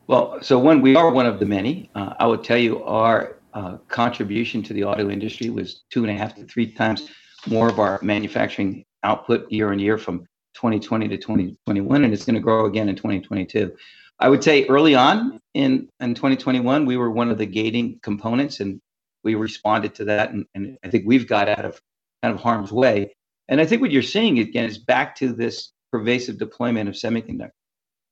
[0.07, 1.91] Well, so one, we are one of the many.
[1.95, 6.11] Uh, I would tell you our uh, contribution to the auto industry was two and
[6.11, 7.09] a half to three times
[7.47, 10.21] more of our manufacturing output year on year from
[10.55, 13.73] 2020 to 2021, and it's going to grow again in 2022.
[14.19, 18.61] I would say early on in, in 2021, we were one of the gating components,
[18.61, 18.81] and
[19.25, 21.81] we responded to that, and, and I think we've got out of
[22.23, 23.15] kind of harm's way.
[23.49, 27.51] And I think what you're seeing again is back to this pervasive deployment of semiconductors.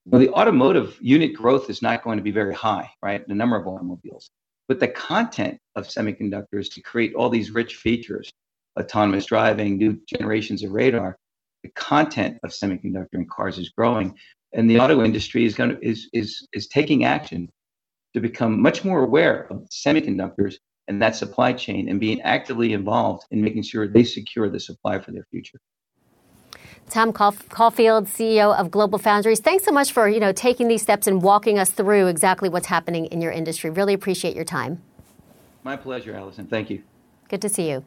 [0.07, 3.27] Well, the automotive unit growth is not going to be very high, right?
[3.29, 4.31] The number of automobiles.
[4.69, 8.31] But the content of semiconductors to create all these rich features,
[8.79, 11.17] autonomous driving, new generations of radar,
[11.63, 14.15] the content of semiconductor in cars is growing.
[14.53, 17.51] And the auto industry is going to is is is taking action
[18.15, 23.27] to become much more aware of semiconductors and that supply chain and being actively involved
[23.31, 25.59] in making sure they secure the supply for their future.
[26.89, 29.41] Tom Caulfield, CEO of GlobalFoundries.
[29.41, 32.67] Thanks so much for you know taking these steps and walking us through exactly what's
[32.67, 33.71] happening in your industry.
[33.71, 34.83] Really appreciate your time.
[35.63, 36.47] My pleasure, Alison.
[36.47, 36.83] Thank you.
[37.29, 37.85] Good to see you.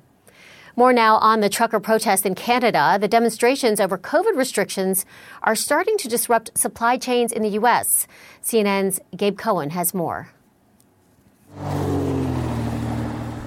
[0.75, 2.97] More now on the trucker protest in Canada.
[2.99, 5.05] The demonstrations over COVID restrictions
[5.43, 8.07] are starting to disrupt supply chains in the U.S.
[8.43, 10.29] CNN's Gabe Cohen has more.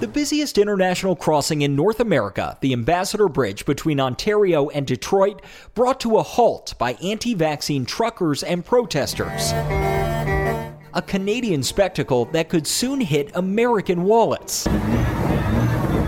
[0.04, 5.40] The busiest international crossing in North America, the Ambassador Bridge between Ontario and Detroit,
[5.72, 9.52] brought to a halt by anti vaccine truckers and protesters.
[10.92, 14.66] A Canadian spectacle that could soon hit American wallets.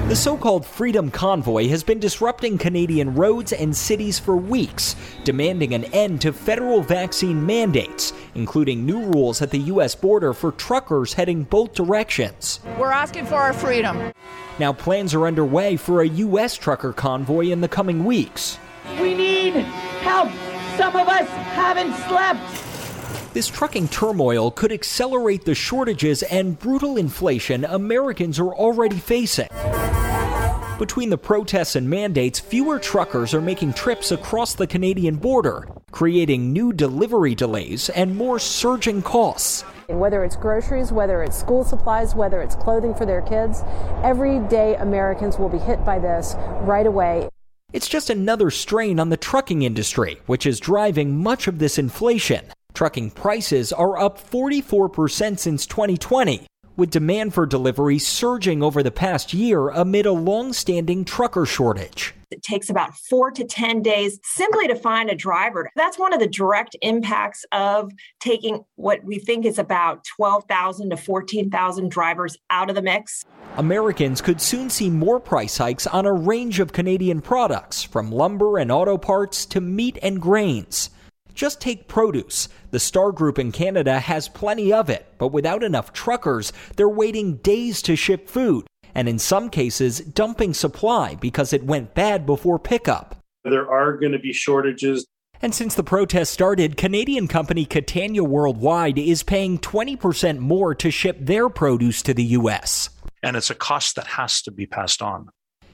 [0.08, 5.74] The so called Freedom Convoy has been disrupting Canadian roads and cities for weeks, demanding
[5.74, 9.96] an end to federal vaccine mandates, including new rules at the U.S.
[9.96, 12.60] border for truckers heading both directions.
[12.78, 14.12] We're asking for our freedom.
[14.60, 16.56] Now, plans are underway for a U.S.
[16.56, 18.60] trucker convoy in the coming weeks.
[19.00, 20.30] We need help.
[20.76, 22.65] Some of us haven't slept.
[23.37, 29.49] This trucking turmoil could accelerate the shortages and brutal inflation Americans are already facing.
[30.79, 36.51] Between the protests and mandates, fewer truckers are making trips across the Canadian border, creating
[36.51, 39.61] new delivery delays and more surging costs.
[39.88, 43.61] Whether it's groceries, whether it's school supplies, whether it's clothing for their kids,
[44.03, 47.29] everyday Americans will be hit by this right away.
[47.75, 52.46] It's just another strain on the trucking industry, which is driving much of this inflation.
[52.76, 59.32] Trucking prices are up 44% since 2020, with demand for delivery surging over the past
[59.32, 62.12] year amid a long standing trucker shortage.
[62.30, 65.70] It takes about four to 10 days simply to find a driver.
[65.74, 70.98] That's one of the direct impacts of taking what we think is about 12,000 to
[70.98, 73.24] 14,000 drivers out of the mix.
[73.57, 78.59] Americans could soon see more price hikes on a range of Canadian products, from lumber
[78.59, 80.90] and auto parts to meat and grains.
[81.37, 82.49] Just take produce.
[82.70, 87.37] The Star Group in Canada has plenty of it, but without enough truckers, they're waiting
[87.37, 92.59] days to ship food, and in some cases, dumping supply because it went bad before
[92.59, 93.22] pickup.
[93.45, 95.07] There are going to be shortages.
[95.43, 101.18] And since the protest started, Canadian company Catania Worldwide is paying 20% more to ship
[101.20, 102.89] their produce to the U.S.
[103.22, 105.28] And it's a cost that has to be passed on.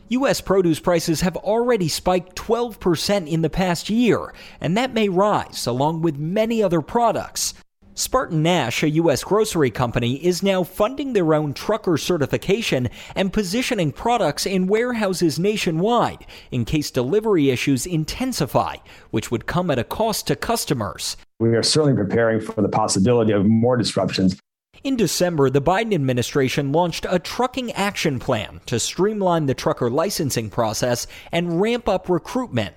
[0.09, 0.41] U.S.
[0.41, 6.03] produce prices have already spiked 12% in the past year, and that may rise along
[6.03, 7.55] with many other products.
[7.95, 9.23] SpartanNash, a U.S.
[9.23, 16.27] grocery company, is now funding their own trucker certification and positioning products in warehouses nationwide
[16.51, 18.77] in case delivery issues intensify,
[19.11, 21.17] which would come at a cost to customers.
[21.39, 24.39] We are certainly preparing for the possibility of more disruptions.
[24.85, 30.51] In December, the Biden administration launched a trucking action plan to streamline the trucker licensing
[30.51, 32.74] process and ramp up recruitment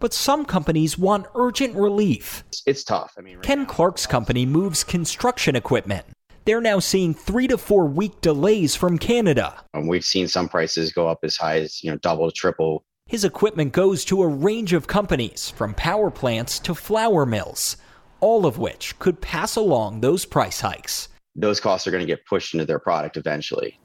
[0.00, 2.42] but some companies want urgent relief.
[2.66, 3.12] It's tough.
[3.16, 6.06] I mean, right Ken now, Clark's company moves construction equipment.
[6.46, 9.62] They're now seeing three to four week delays from Canada.
[9.74, 12.82] Um, we've seen some prices go up as high as you know double, triple.
[13.06, 17.76] His equipment goes to a range of companies, from power plants to flour mills,
[18.20, 21.09] all of which could pass along those price hikes.
[21.36, 23.78] Those costs are going to get pushed into their product eventually.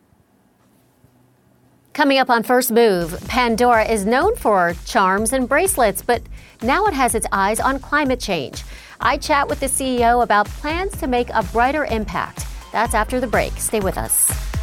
[1.94, 6.22] Coming up on First Move, Pandora is known for charms and bracelets, but
[6.62, 8.64] now it has its eyes on climate change.
[9.00, 12.46] I chat with the CEO about plans to make a brighter impact.
[12.74, 13.54] That's after the break.
[13.54, 14.55] Stay with us.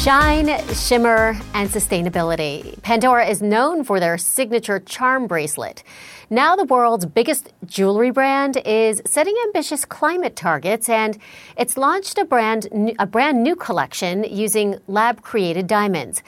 [0.00, 2.80] Shine, shimmer, and sustainability.
[2.80, 5.82] Pandora is known for their signature charm bracelet.
[6.30, 11.18] Now, the world's biggest jewelry brand is setting ambitious climate targets, and
[11.58, 12.66] it's launched a brand,
[12.98, 16.22] a brand new collection using lab created diamonds.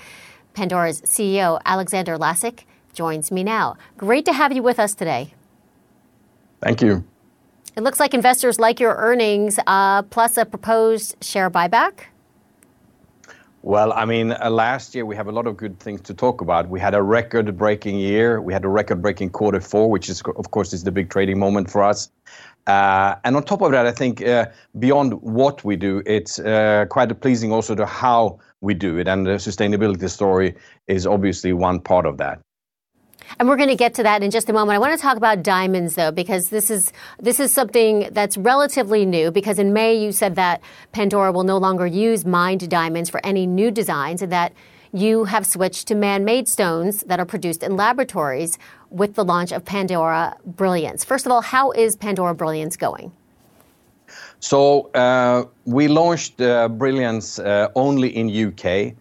[0.53, 3.79] Pandora's CEO, Alexander Lacik, joins me now.
[3.97, 5.33] Great to have you with us today.
[6.61, 7.05] Thank you.
[7.75, 12.11] It looks like investors like your earnings, uh, plus a proposed share buyback.
[13.64, 16.40] Well, I mean, uh, last year we have a lot of good things to talk
[16.40, 16.68] about.
[16.68, 18.42] We had a record-breaking year.
[18.42, 21.70] We had a record-breaking quarter four, which is, of course, is the big trading moment
[21.70, 22.10] for us.
[22.66, 24.46] Uh, and on top of that, I think uh,
[24.80, 29.06] beyond what we do, it's uh, quite pleasing also to how we do it.
[29.06, 30.56] And the sustainability story
[30.88, 32.40] is obviously one part of that.
[33.39, 34.76] And we're going to get to that in just a moment.
[34.76, 39.05] I want to talk about diamonds though, because this is this is something that's relatively
[39.07, 39.30] new.
[39.30, 40.61] Because in May you said that
[40.93, 44.53] Pandora will no longer use mined diamonds for any new designs, and that
[44.93, 48.59] you have switched to man-made stones that are produced in laboratories
[48.91, 51.03] with the launch of Pandora Brilliance.
[51.03, 53.11] First of all, how is Pandora Brilliance going?
[54.41, 58.95] So uh, we launched uh, Brilliance uh, only in UK.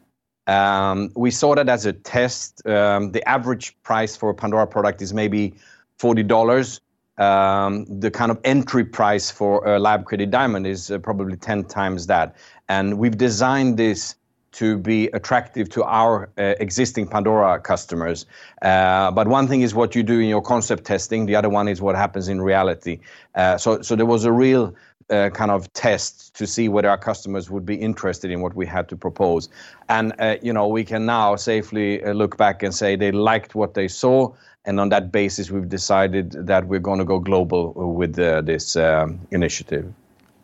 [0.47, 2.65] Um, we saw that as a test.
[2.67, 5.53] Um, the average price for a Pandora product is maybe
[5.99, 6.79] $40.
[7.17, 11.65] Um, the kind of entry price for a lab created diamond is uh, probably 10
[11.65, 12.35] times that.
[12.67, 14.15] And we've designed this
[14.53, 18.25] to be attractive to our uh, existing Pandora customers.
[18.61, 21.67] Uh, but one thing is what you do in your concept testing, the other one
[21.67, 22.99] is what happens in reality.
[23.35, 24.75] Uh, so, so there was a real
[25.11, 28.65] uh, kind of test to see whether our customers would be interested in what we
[28.65, 29.49] had to propose.
[29.89, 33.55] And uh, you know, we can now safely uh, look back and say they liked
[33.55, 34.33] what they saw,
[34.65, 38.75] and on that basis, we've decided that we're going to go global with uh, this
[38.75, 39.91] um, initiative.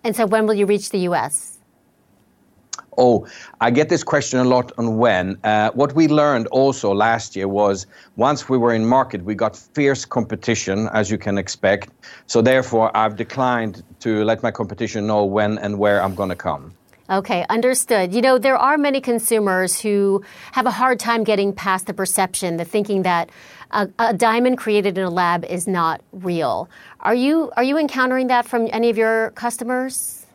[0.04, 1.57] And so, when will you reach the U.S.?
[2.98, 3.28] Oh,
[3.62, 5.38] I get this question a lot on when.
[5.44, 7.86] Uh, what we learned also last year was
[8.16, 11.90] once we were in market, we got fierce competition, as you can expect.
[12.26, 16.36] So therefore, I've declined to let my competition know when and where I'm going to
[16.36, 16.74] come.
[17.10, 18.14] Okay, understood.
[18.14, 22.58] You know, there are many consumers who have a hard time getting past the perception,
[22.58, 23.30] the thinking that
[23.72, 26.70] a, a, diamond created in a lab is not real.
[27.00, 30.27] Are you are you encountering that from any of your customers?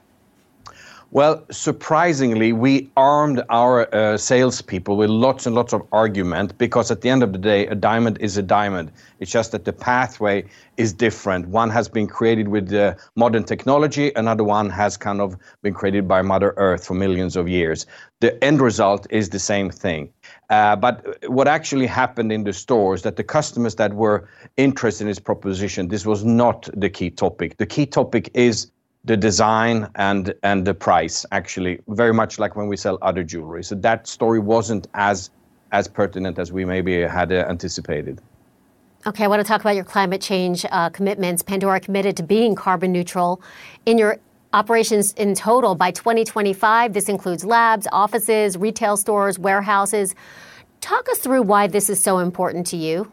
[1.15, 7.03] Well, surprisingly, we armed our uh, salespeople with lots and lots of argument because at
[7.03, 8.91] the end of the day, a diamond is a diamond.
[9.21, 10.47] It's just that the pathway
[10.79, 11.49] is different.
[11.49, 16.09] One has been created with uh, modern technology, another one has kind of been created
[16.09, 17.85] by Mother Earth for millions of years.
[18.21, 20.09] The end result is the same thing.
[20.49, 25.09] Uh, but what actually happened in the stores that the customers that were interested in
[25.09, 27.59] this proposition, this was not the key topic.
[27.59, 28.71] The key topic is
[29.05, 33.65] the design and and the price actually very much like when we sell other jewelry.
[33.65, 35.31] So that story wasn't as
[35.73, 38.21] as pertinent as we maybe had uh, anticipated.
[39.05, 41.43] Okay i want to talk about your climate change uh, commitments.
[41.43, 43.43] Pandora committed to being carbon neutral
[43.87, 44.19] in your
[44.53, 50.15] operations in total by 2025 this includes labs offices retail stores warehouses.
[50.81, 53.11] Talk us through why this is so important to you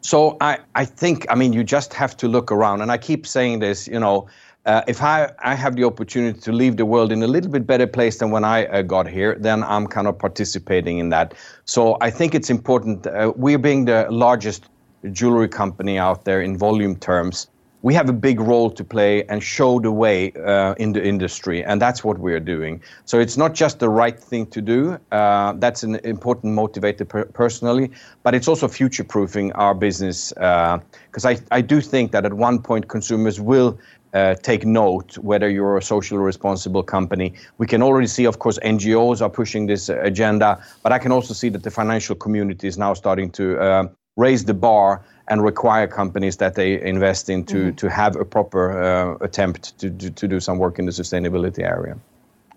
[0.00, 2.80] so I, I think, I mean, you just have to look around.
[2.80, 4.28] And I keep saying this, you know,
[4.66, 7.66] uh, if I, I have the opportunity to leave the world in a little bit
[7.66, 11.34] better place than when I uh, got here, then I'm kind of participating in that.
[11.64, 13.06] So I think it's important.
[13.06, 14.68] Uh, we're being the largest
[15.12, 17.46] jewelry company out there in volume terms.
[17.82, 21.64] We have a big role to play and show the way uh, in the industry,
[21.64, 22.82] and that's what we're doing.
[23.06, 24.98] So it's not just the right thing to do.
[25.10, 27.90] Uh, that's an important motivator per- personally,
[28.22, 32.88] but it's also future-proofing our business because I, I do think that at one point
[32.88, 33.78] consumers will
[34.12, 37.32] uh, take note whether you're a socially responsible company.
[37.58, 41.34] We can already see, of course, NGOs are pushing this agenda, but I can also
[41.34, 45.86] see that the financial community is now starting to uh, raise the bar and require
[45.86, 47.76] companies that they invest in to, mm-hmm.
[47.76, 51.60] to have a proper uh, attempt to, to, to do some work in the sustainability
[51.60, 51.96] area.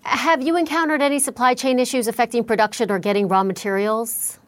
[0.02, 4.38] Have you encountered any supply chain issues affecting production or getting raw materials?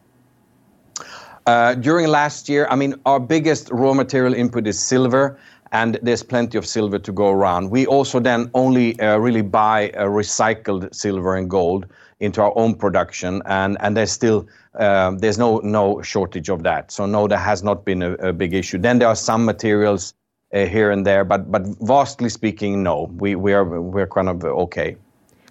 [1.47, 5.39] Uh, during last year, I mean, our biggest raw material input is silver
[5.71, 7.69] and there's plenty of silver to go around.
[7.71, 11.85] We also then only uh, really buy uh, recycled silver and gold
[12.19, 14.47] into our own production, and and there's still
[14.77, 16.91] um, there's no no shortage of that.
[16.91, 18.77] So no, there has not been a, a big issue.
[18.77, 20.13] Then there are some materials
[20.53, 24.43] uh, here and there, but but vastly speaking, no, we we are we're kind of
[24.43, 24.95] okay.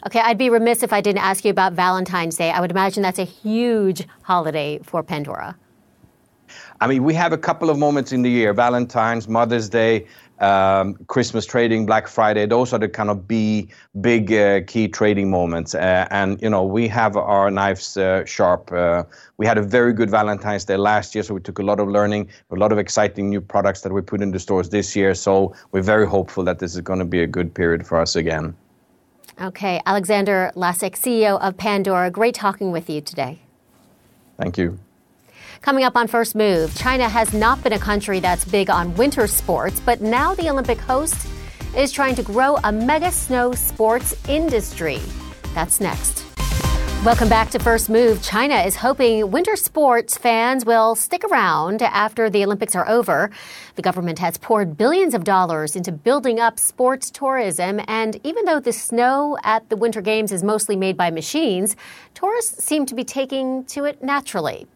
[0.07, 2.51] Okay, I'd be remiss if I didn't ask you about Valentine's Day.
[2.51, 5.57] I would imagine that's a huge holiday for Pandora.
[6.81, 10.07] I mean, we have a couple of moments in the year Valentine's, Mother's Day,
[10.41, 12.45] um, Christmas trading, Black Friday.
[12.45, 13.69] Those are the kind of B,
[14.01, 15.75] big uh, key trading moments.
[15.75, 18.71] Uh, and, you know, we have our knives uh, sharp.
[18.71, 19.05] Uh,
[19.39, 21.89] we had a very good Valentine's Day last year, so we took a lot of
[21.89, 25.15] learning, a lot of exciting new products that we put in the stores this year.
[25.15, 28.17] So we're very hopeful that this is going to be a good period for us
[28.17, 28.55] again.
[29.41, 29.81] Okay.
[29.87, 33.39] Alexander Lacik, CEO of Pandora, great talking with you today.
[34.39, 34.79] Thank you.
[35.63, 39.27] Coming up on First Move, China has not been a country that's big on winter
[39.27, 41.27] sports, but now the Olympic host
[41.77, 45.01] is trying to grow a mega snow sports industry.
[45.55, 46.25] That's next.
[47.05, 48.23] Welcome back to First Move.
[48.23, 53.31] China is hoping winter sports fans will stick around after the Olympics are over.
[53.77, 58.61] The government has poured billions of dollars into building up sports tourism, and even though
[58.61, 61.77] the snow at the Winter Games is mostly made by machines,
[62.15, 64.67] tourists seem to be taking to it naturally.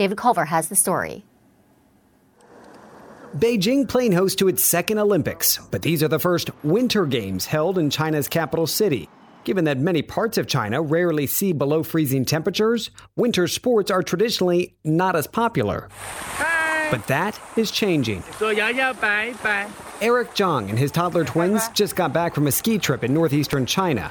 [0.00, 1.26] David Culver has the story.
[3.36, 7.76] Beijing playing host to its second Olympics, but these are the first Winter Games held
[7.76, 9.10] in China's capital city.
[9.44, 14.74] Given that many parts of China rarely see below freezing temperatures, winter sports are traditionally
[14.84, 15.90] not as popular.
[16.90, 18.24] But that is changing.
[20.00, 23.66] Eric Zhang and his toddler twins just got back from a ski trip in northeastern
[23.66, 24.10] China.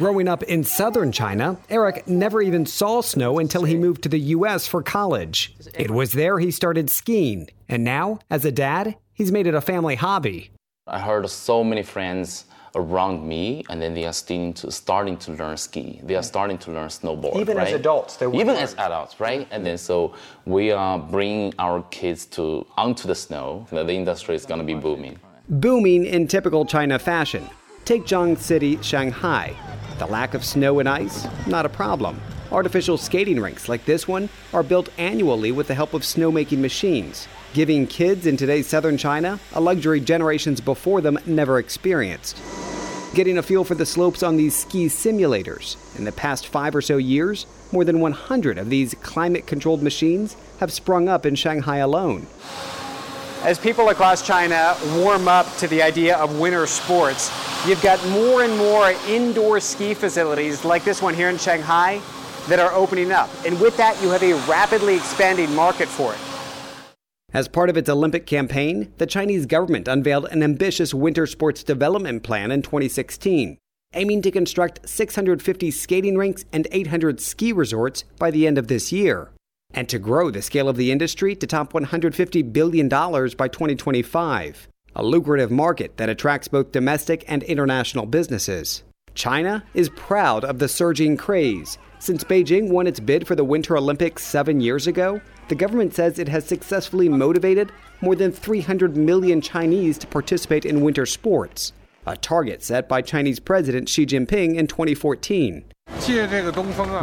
[0.00, 4.18] Growing up in southern China, Eric never even saw snow until he moved to the
[4.36, 4.66] U.S.
[4.66, 5.54] for college.
[5.74, 9.60] It was there he started skiing, and now, as a dad, he's made it a
[9.60, 10.52] family hobby.
[10.86, 15.32] I heard so many friends around me, and then they are starting to, starting to
[15.32, 16.00] learn ski.
[16.02, 17.36] They are starting to learn snowboard.
[17.36, 17.68] Even right?
[17.68, 19.46] as adults, they even as adults, right?
[19.50, 20.14] And then so
[20.46, 23.66] we are bringing our kids to onto the snow.
[23.70, 25.20] The industry is going to be booming.
[25.50, 27.46] Booming in typical China fashion.
[27.84, 29.54] Take Zhang City, Shanghai.
[29.98, 32.20] The lack of snow and ice, not a problem.
[32.52, 37.28] Artificial skating rinks like this one are built annually with the help of snowmaking machines,
[37.52, 42.40] giving kids in today's southern China a luxury generations before them never experienced.
[43.14, 45.76] Getting a feel for the slopes on these ski simulators.
[45.98, 50.36] In the past five or so years, more than 100 of these climate controlled machines
[50.60, 52.26] have sprung up in Shanghai alone.
[53.42, 57.30] As people across China warm up to the idea of winter sports,
[57.66, 62.02] you've got more and more indoor ski facilities like this one here in Shanghai
[62.48, 63.30] that are opening up.
[63.46, 66.20] And with that, you have a rapidly expanding market for it.
[67.32, 72.22] As part of its Olympic campaign, the Chinese government unveiled an ambitious winter sports development
[72.22, 73.56] plan in 2016,
[73.94, 78.92] aiming to construct 650 skating rinks and 800 ski resorts by the end of this
[78.92, 79.30] year
[79.74, 85.02] and to grow the scale of the industry to top $150 billion by 2025, a
[85.02, 88.82] lucrative market that attracts both domestic and international businesses.
[89.14, 91.78] China is proud of the surging craze.
[91.98, 96.18] Since Beijing won its bid for the Winter Olympics seven years ago, the government says
[96.18, 101.72] it has successfully motivated more than 300 million Chinese to participate in winter sports,
[102.06, 105.64] a target set by Chinese President Xi Jinping in 2014.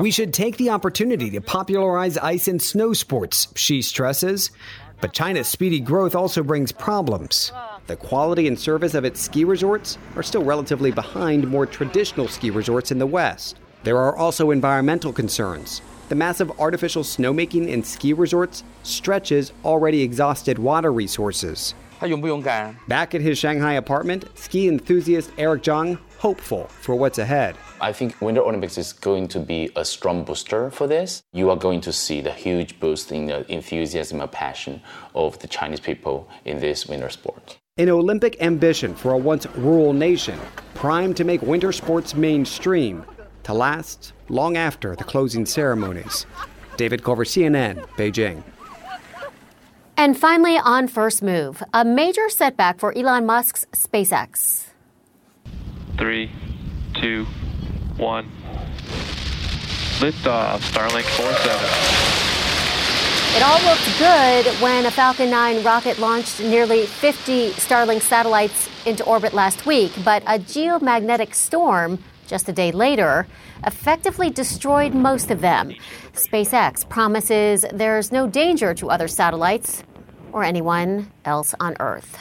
[0.02, 4.52] We should take the opportunity to popularize ice and snow sports, Xi stresses.
[5.00, 7.52] But China's speedy growth also brings problems.
[7.86, 12.50] The quality and service of its ski resorts are still relatively behind more traditional ski
[12.50, 13.58] resorts in the West.
[13.84, 15.82] There are also environmental concerns.
[16.10, 21.76] The massive artificial snowmaking in ski resorts stretches already exhausted water resources.
[22.88, 27.56] Back at his Shanghai apartment, ski enthusiast Eric Zhang hopeful for what's ahead.
[27.80, 31.22] I think Winter Olympics is going to be a strong booster for this.
[31.34, 34.82] You are going to see the huge boost in the enthusiasm and passion
[35.16, 37.58] of the Chinese people in this winter sport.
[37.78, 40.40] An Olympic ambition for a once rural nation,
[40.74, 43.06] primed to make winter sports mainstream,
[43.44, 46.26] to last long after the closing ceremonies.
[46.78, 48.44] David Culver, CNN, Beijing.
[50.00, 54.68] And finally, on First Move, a major setback for Elon Musk's SpaceX.
[55.98, 56.32] Three,
[56.94, 57.26] two,
[57.98, 58.30] one.
[59.98, 62.08] Liftoff, Starlink 47.
[63.36, 69.04] It all looked good when a Falcon 9 rocket launched nearly 50 Starlink satellites into
[69.04, 73.26] orbit last week, but a geomagnetic storm just a day later
[73.66, 75.74] effectively destroyed most of them.
[76.14, 79.84] SpaceX promises there's no danger to other satellites
[80.32, 82.18] or anyone else on Earth.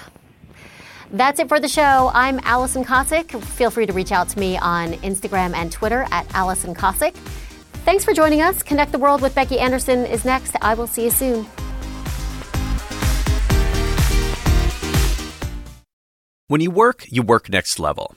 [1.11, 2.11] That's it for the show.
[2.15, 3.41] I'm Alison Kosik.
[3.43, 7.15] Feel free to reach out to me on Instagram and Twitter at Alison Kosik.
[7.85, 8.63] Thanks for joining us.
[8.63, 10.57] Connect the World with Becky Anderson is next.
[10.61, 11.47] I will see you soon.
[16.49, 18.17] When you work, you work next level.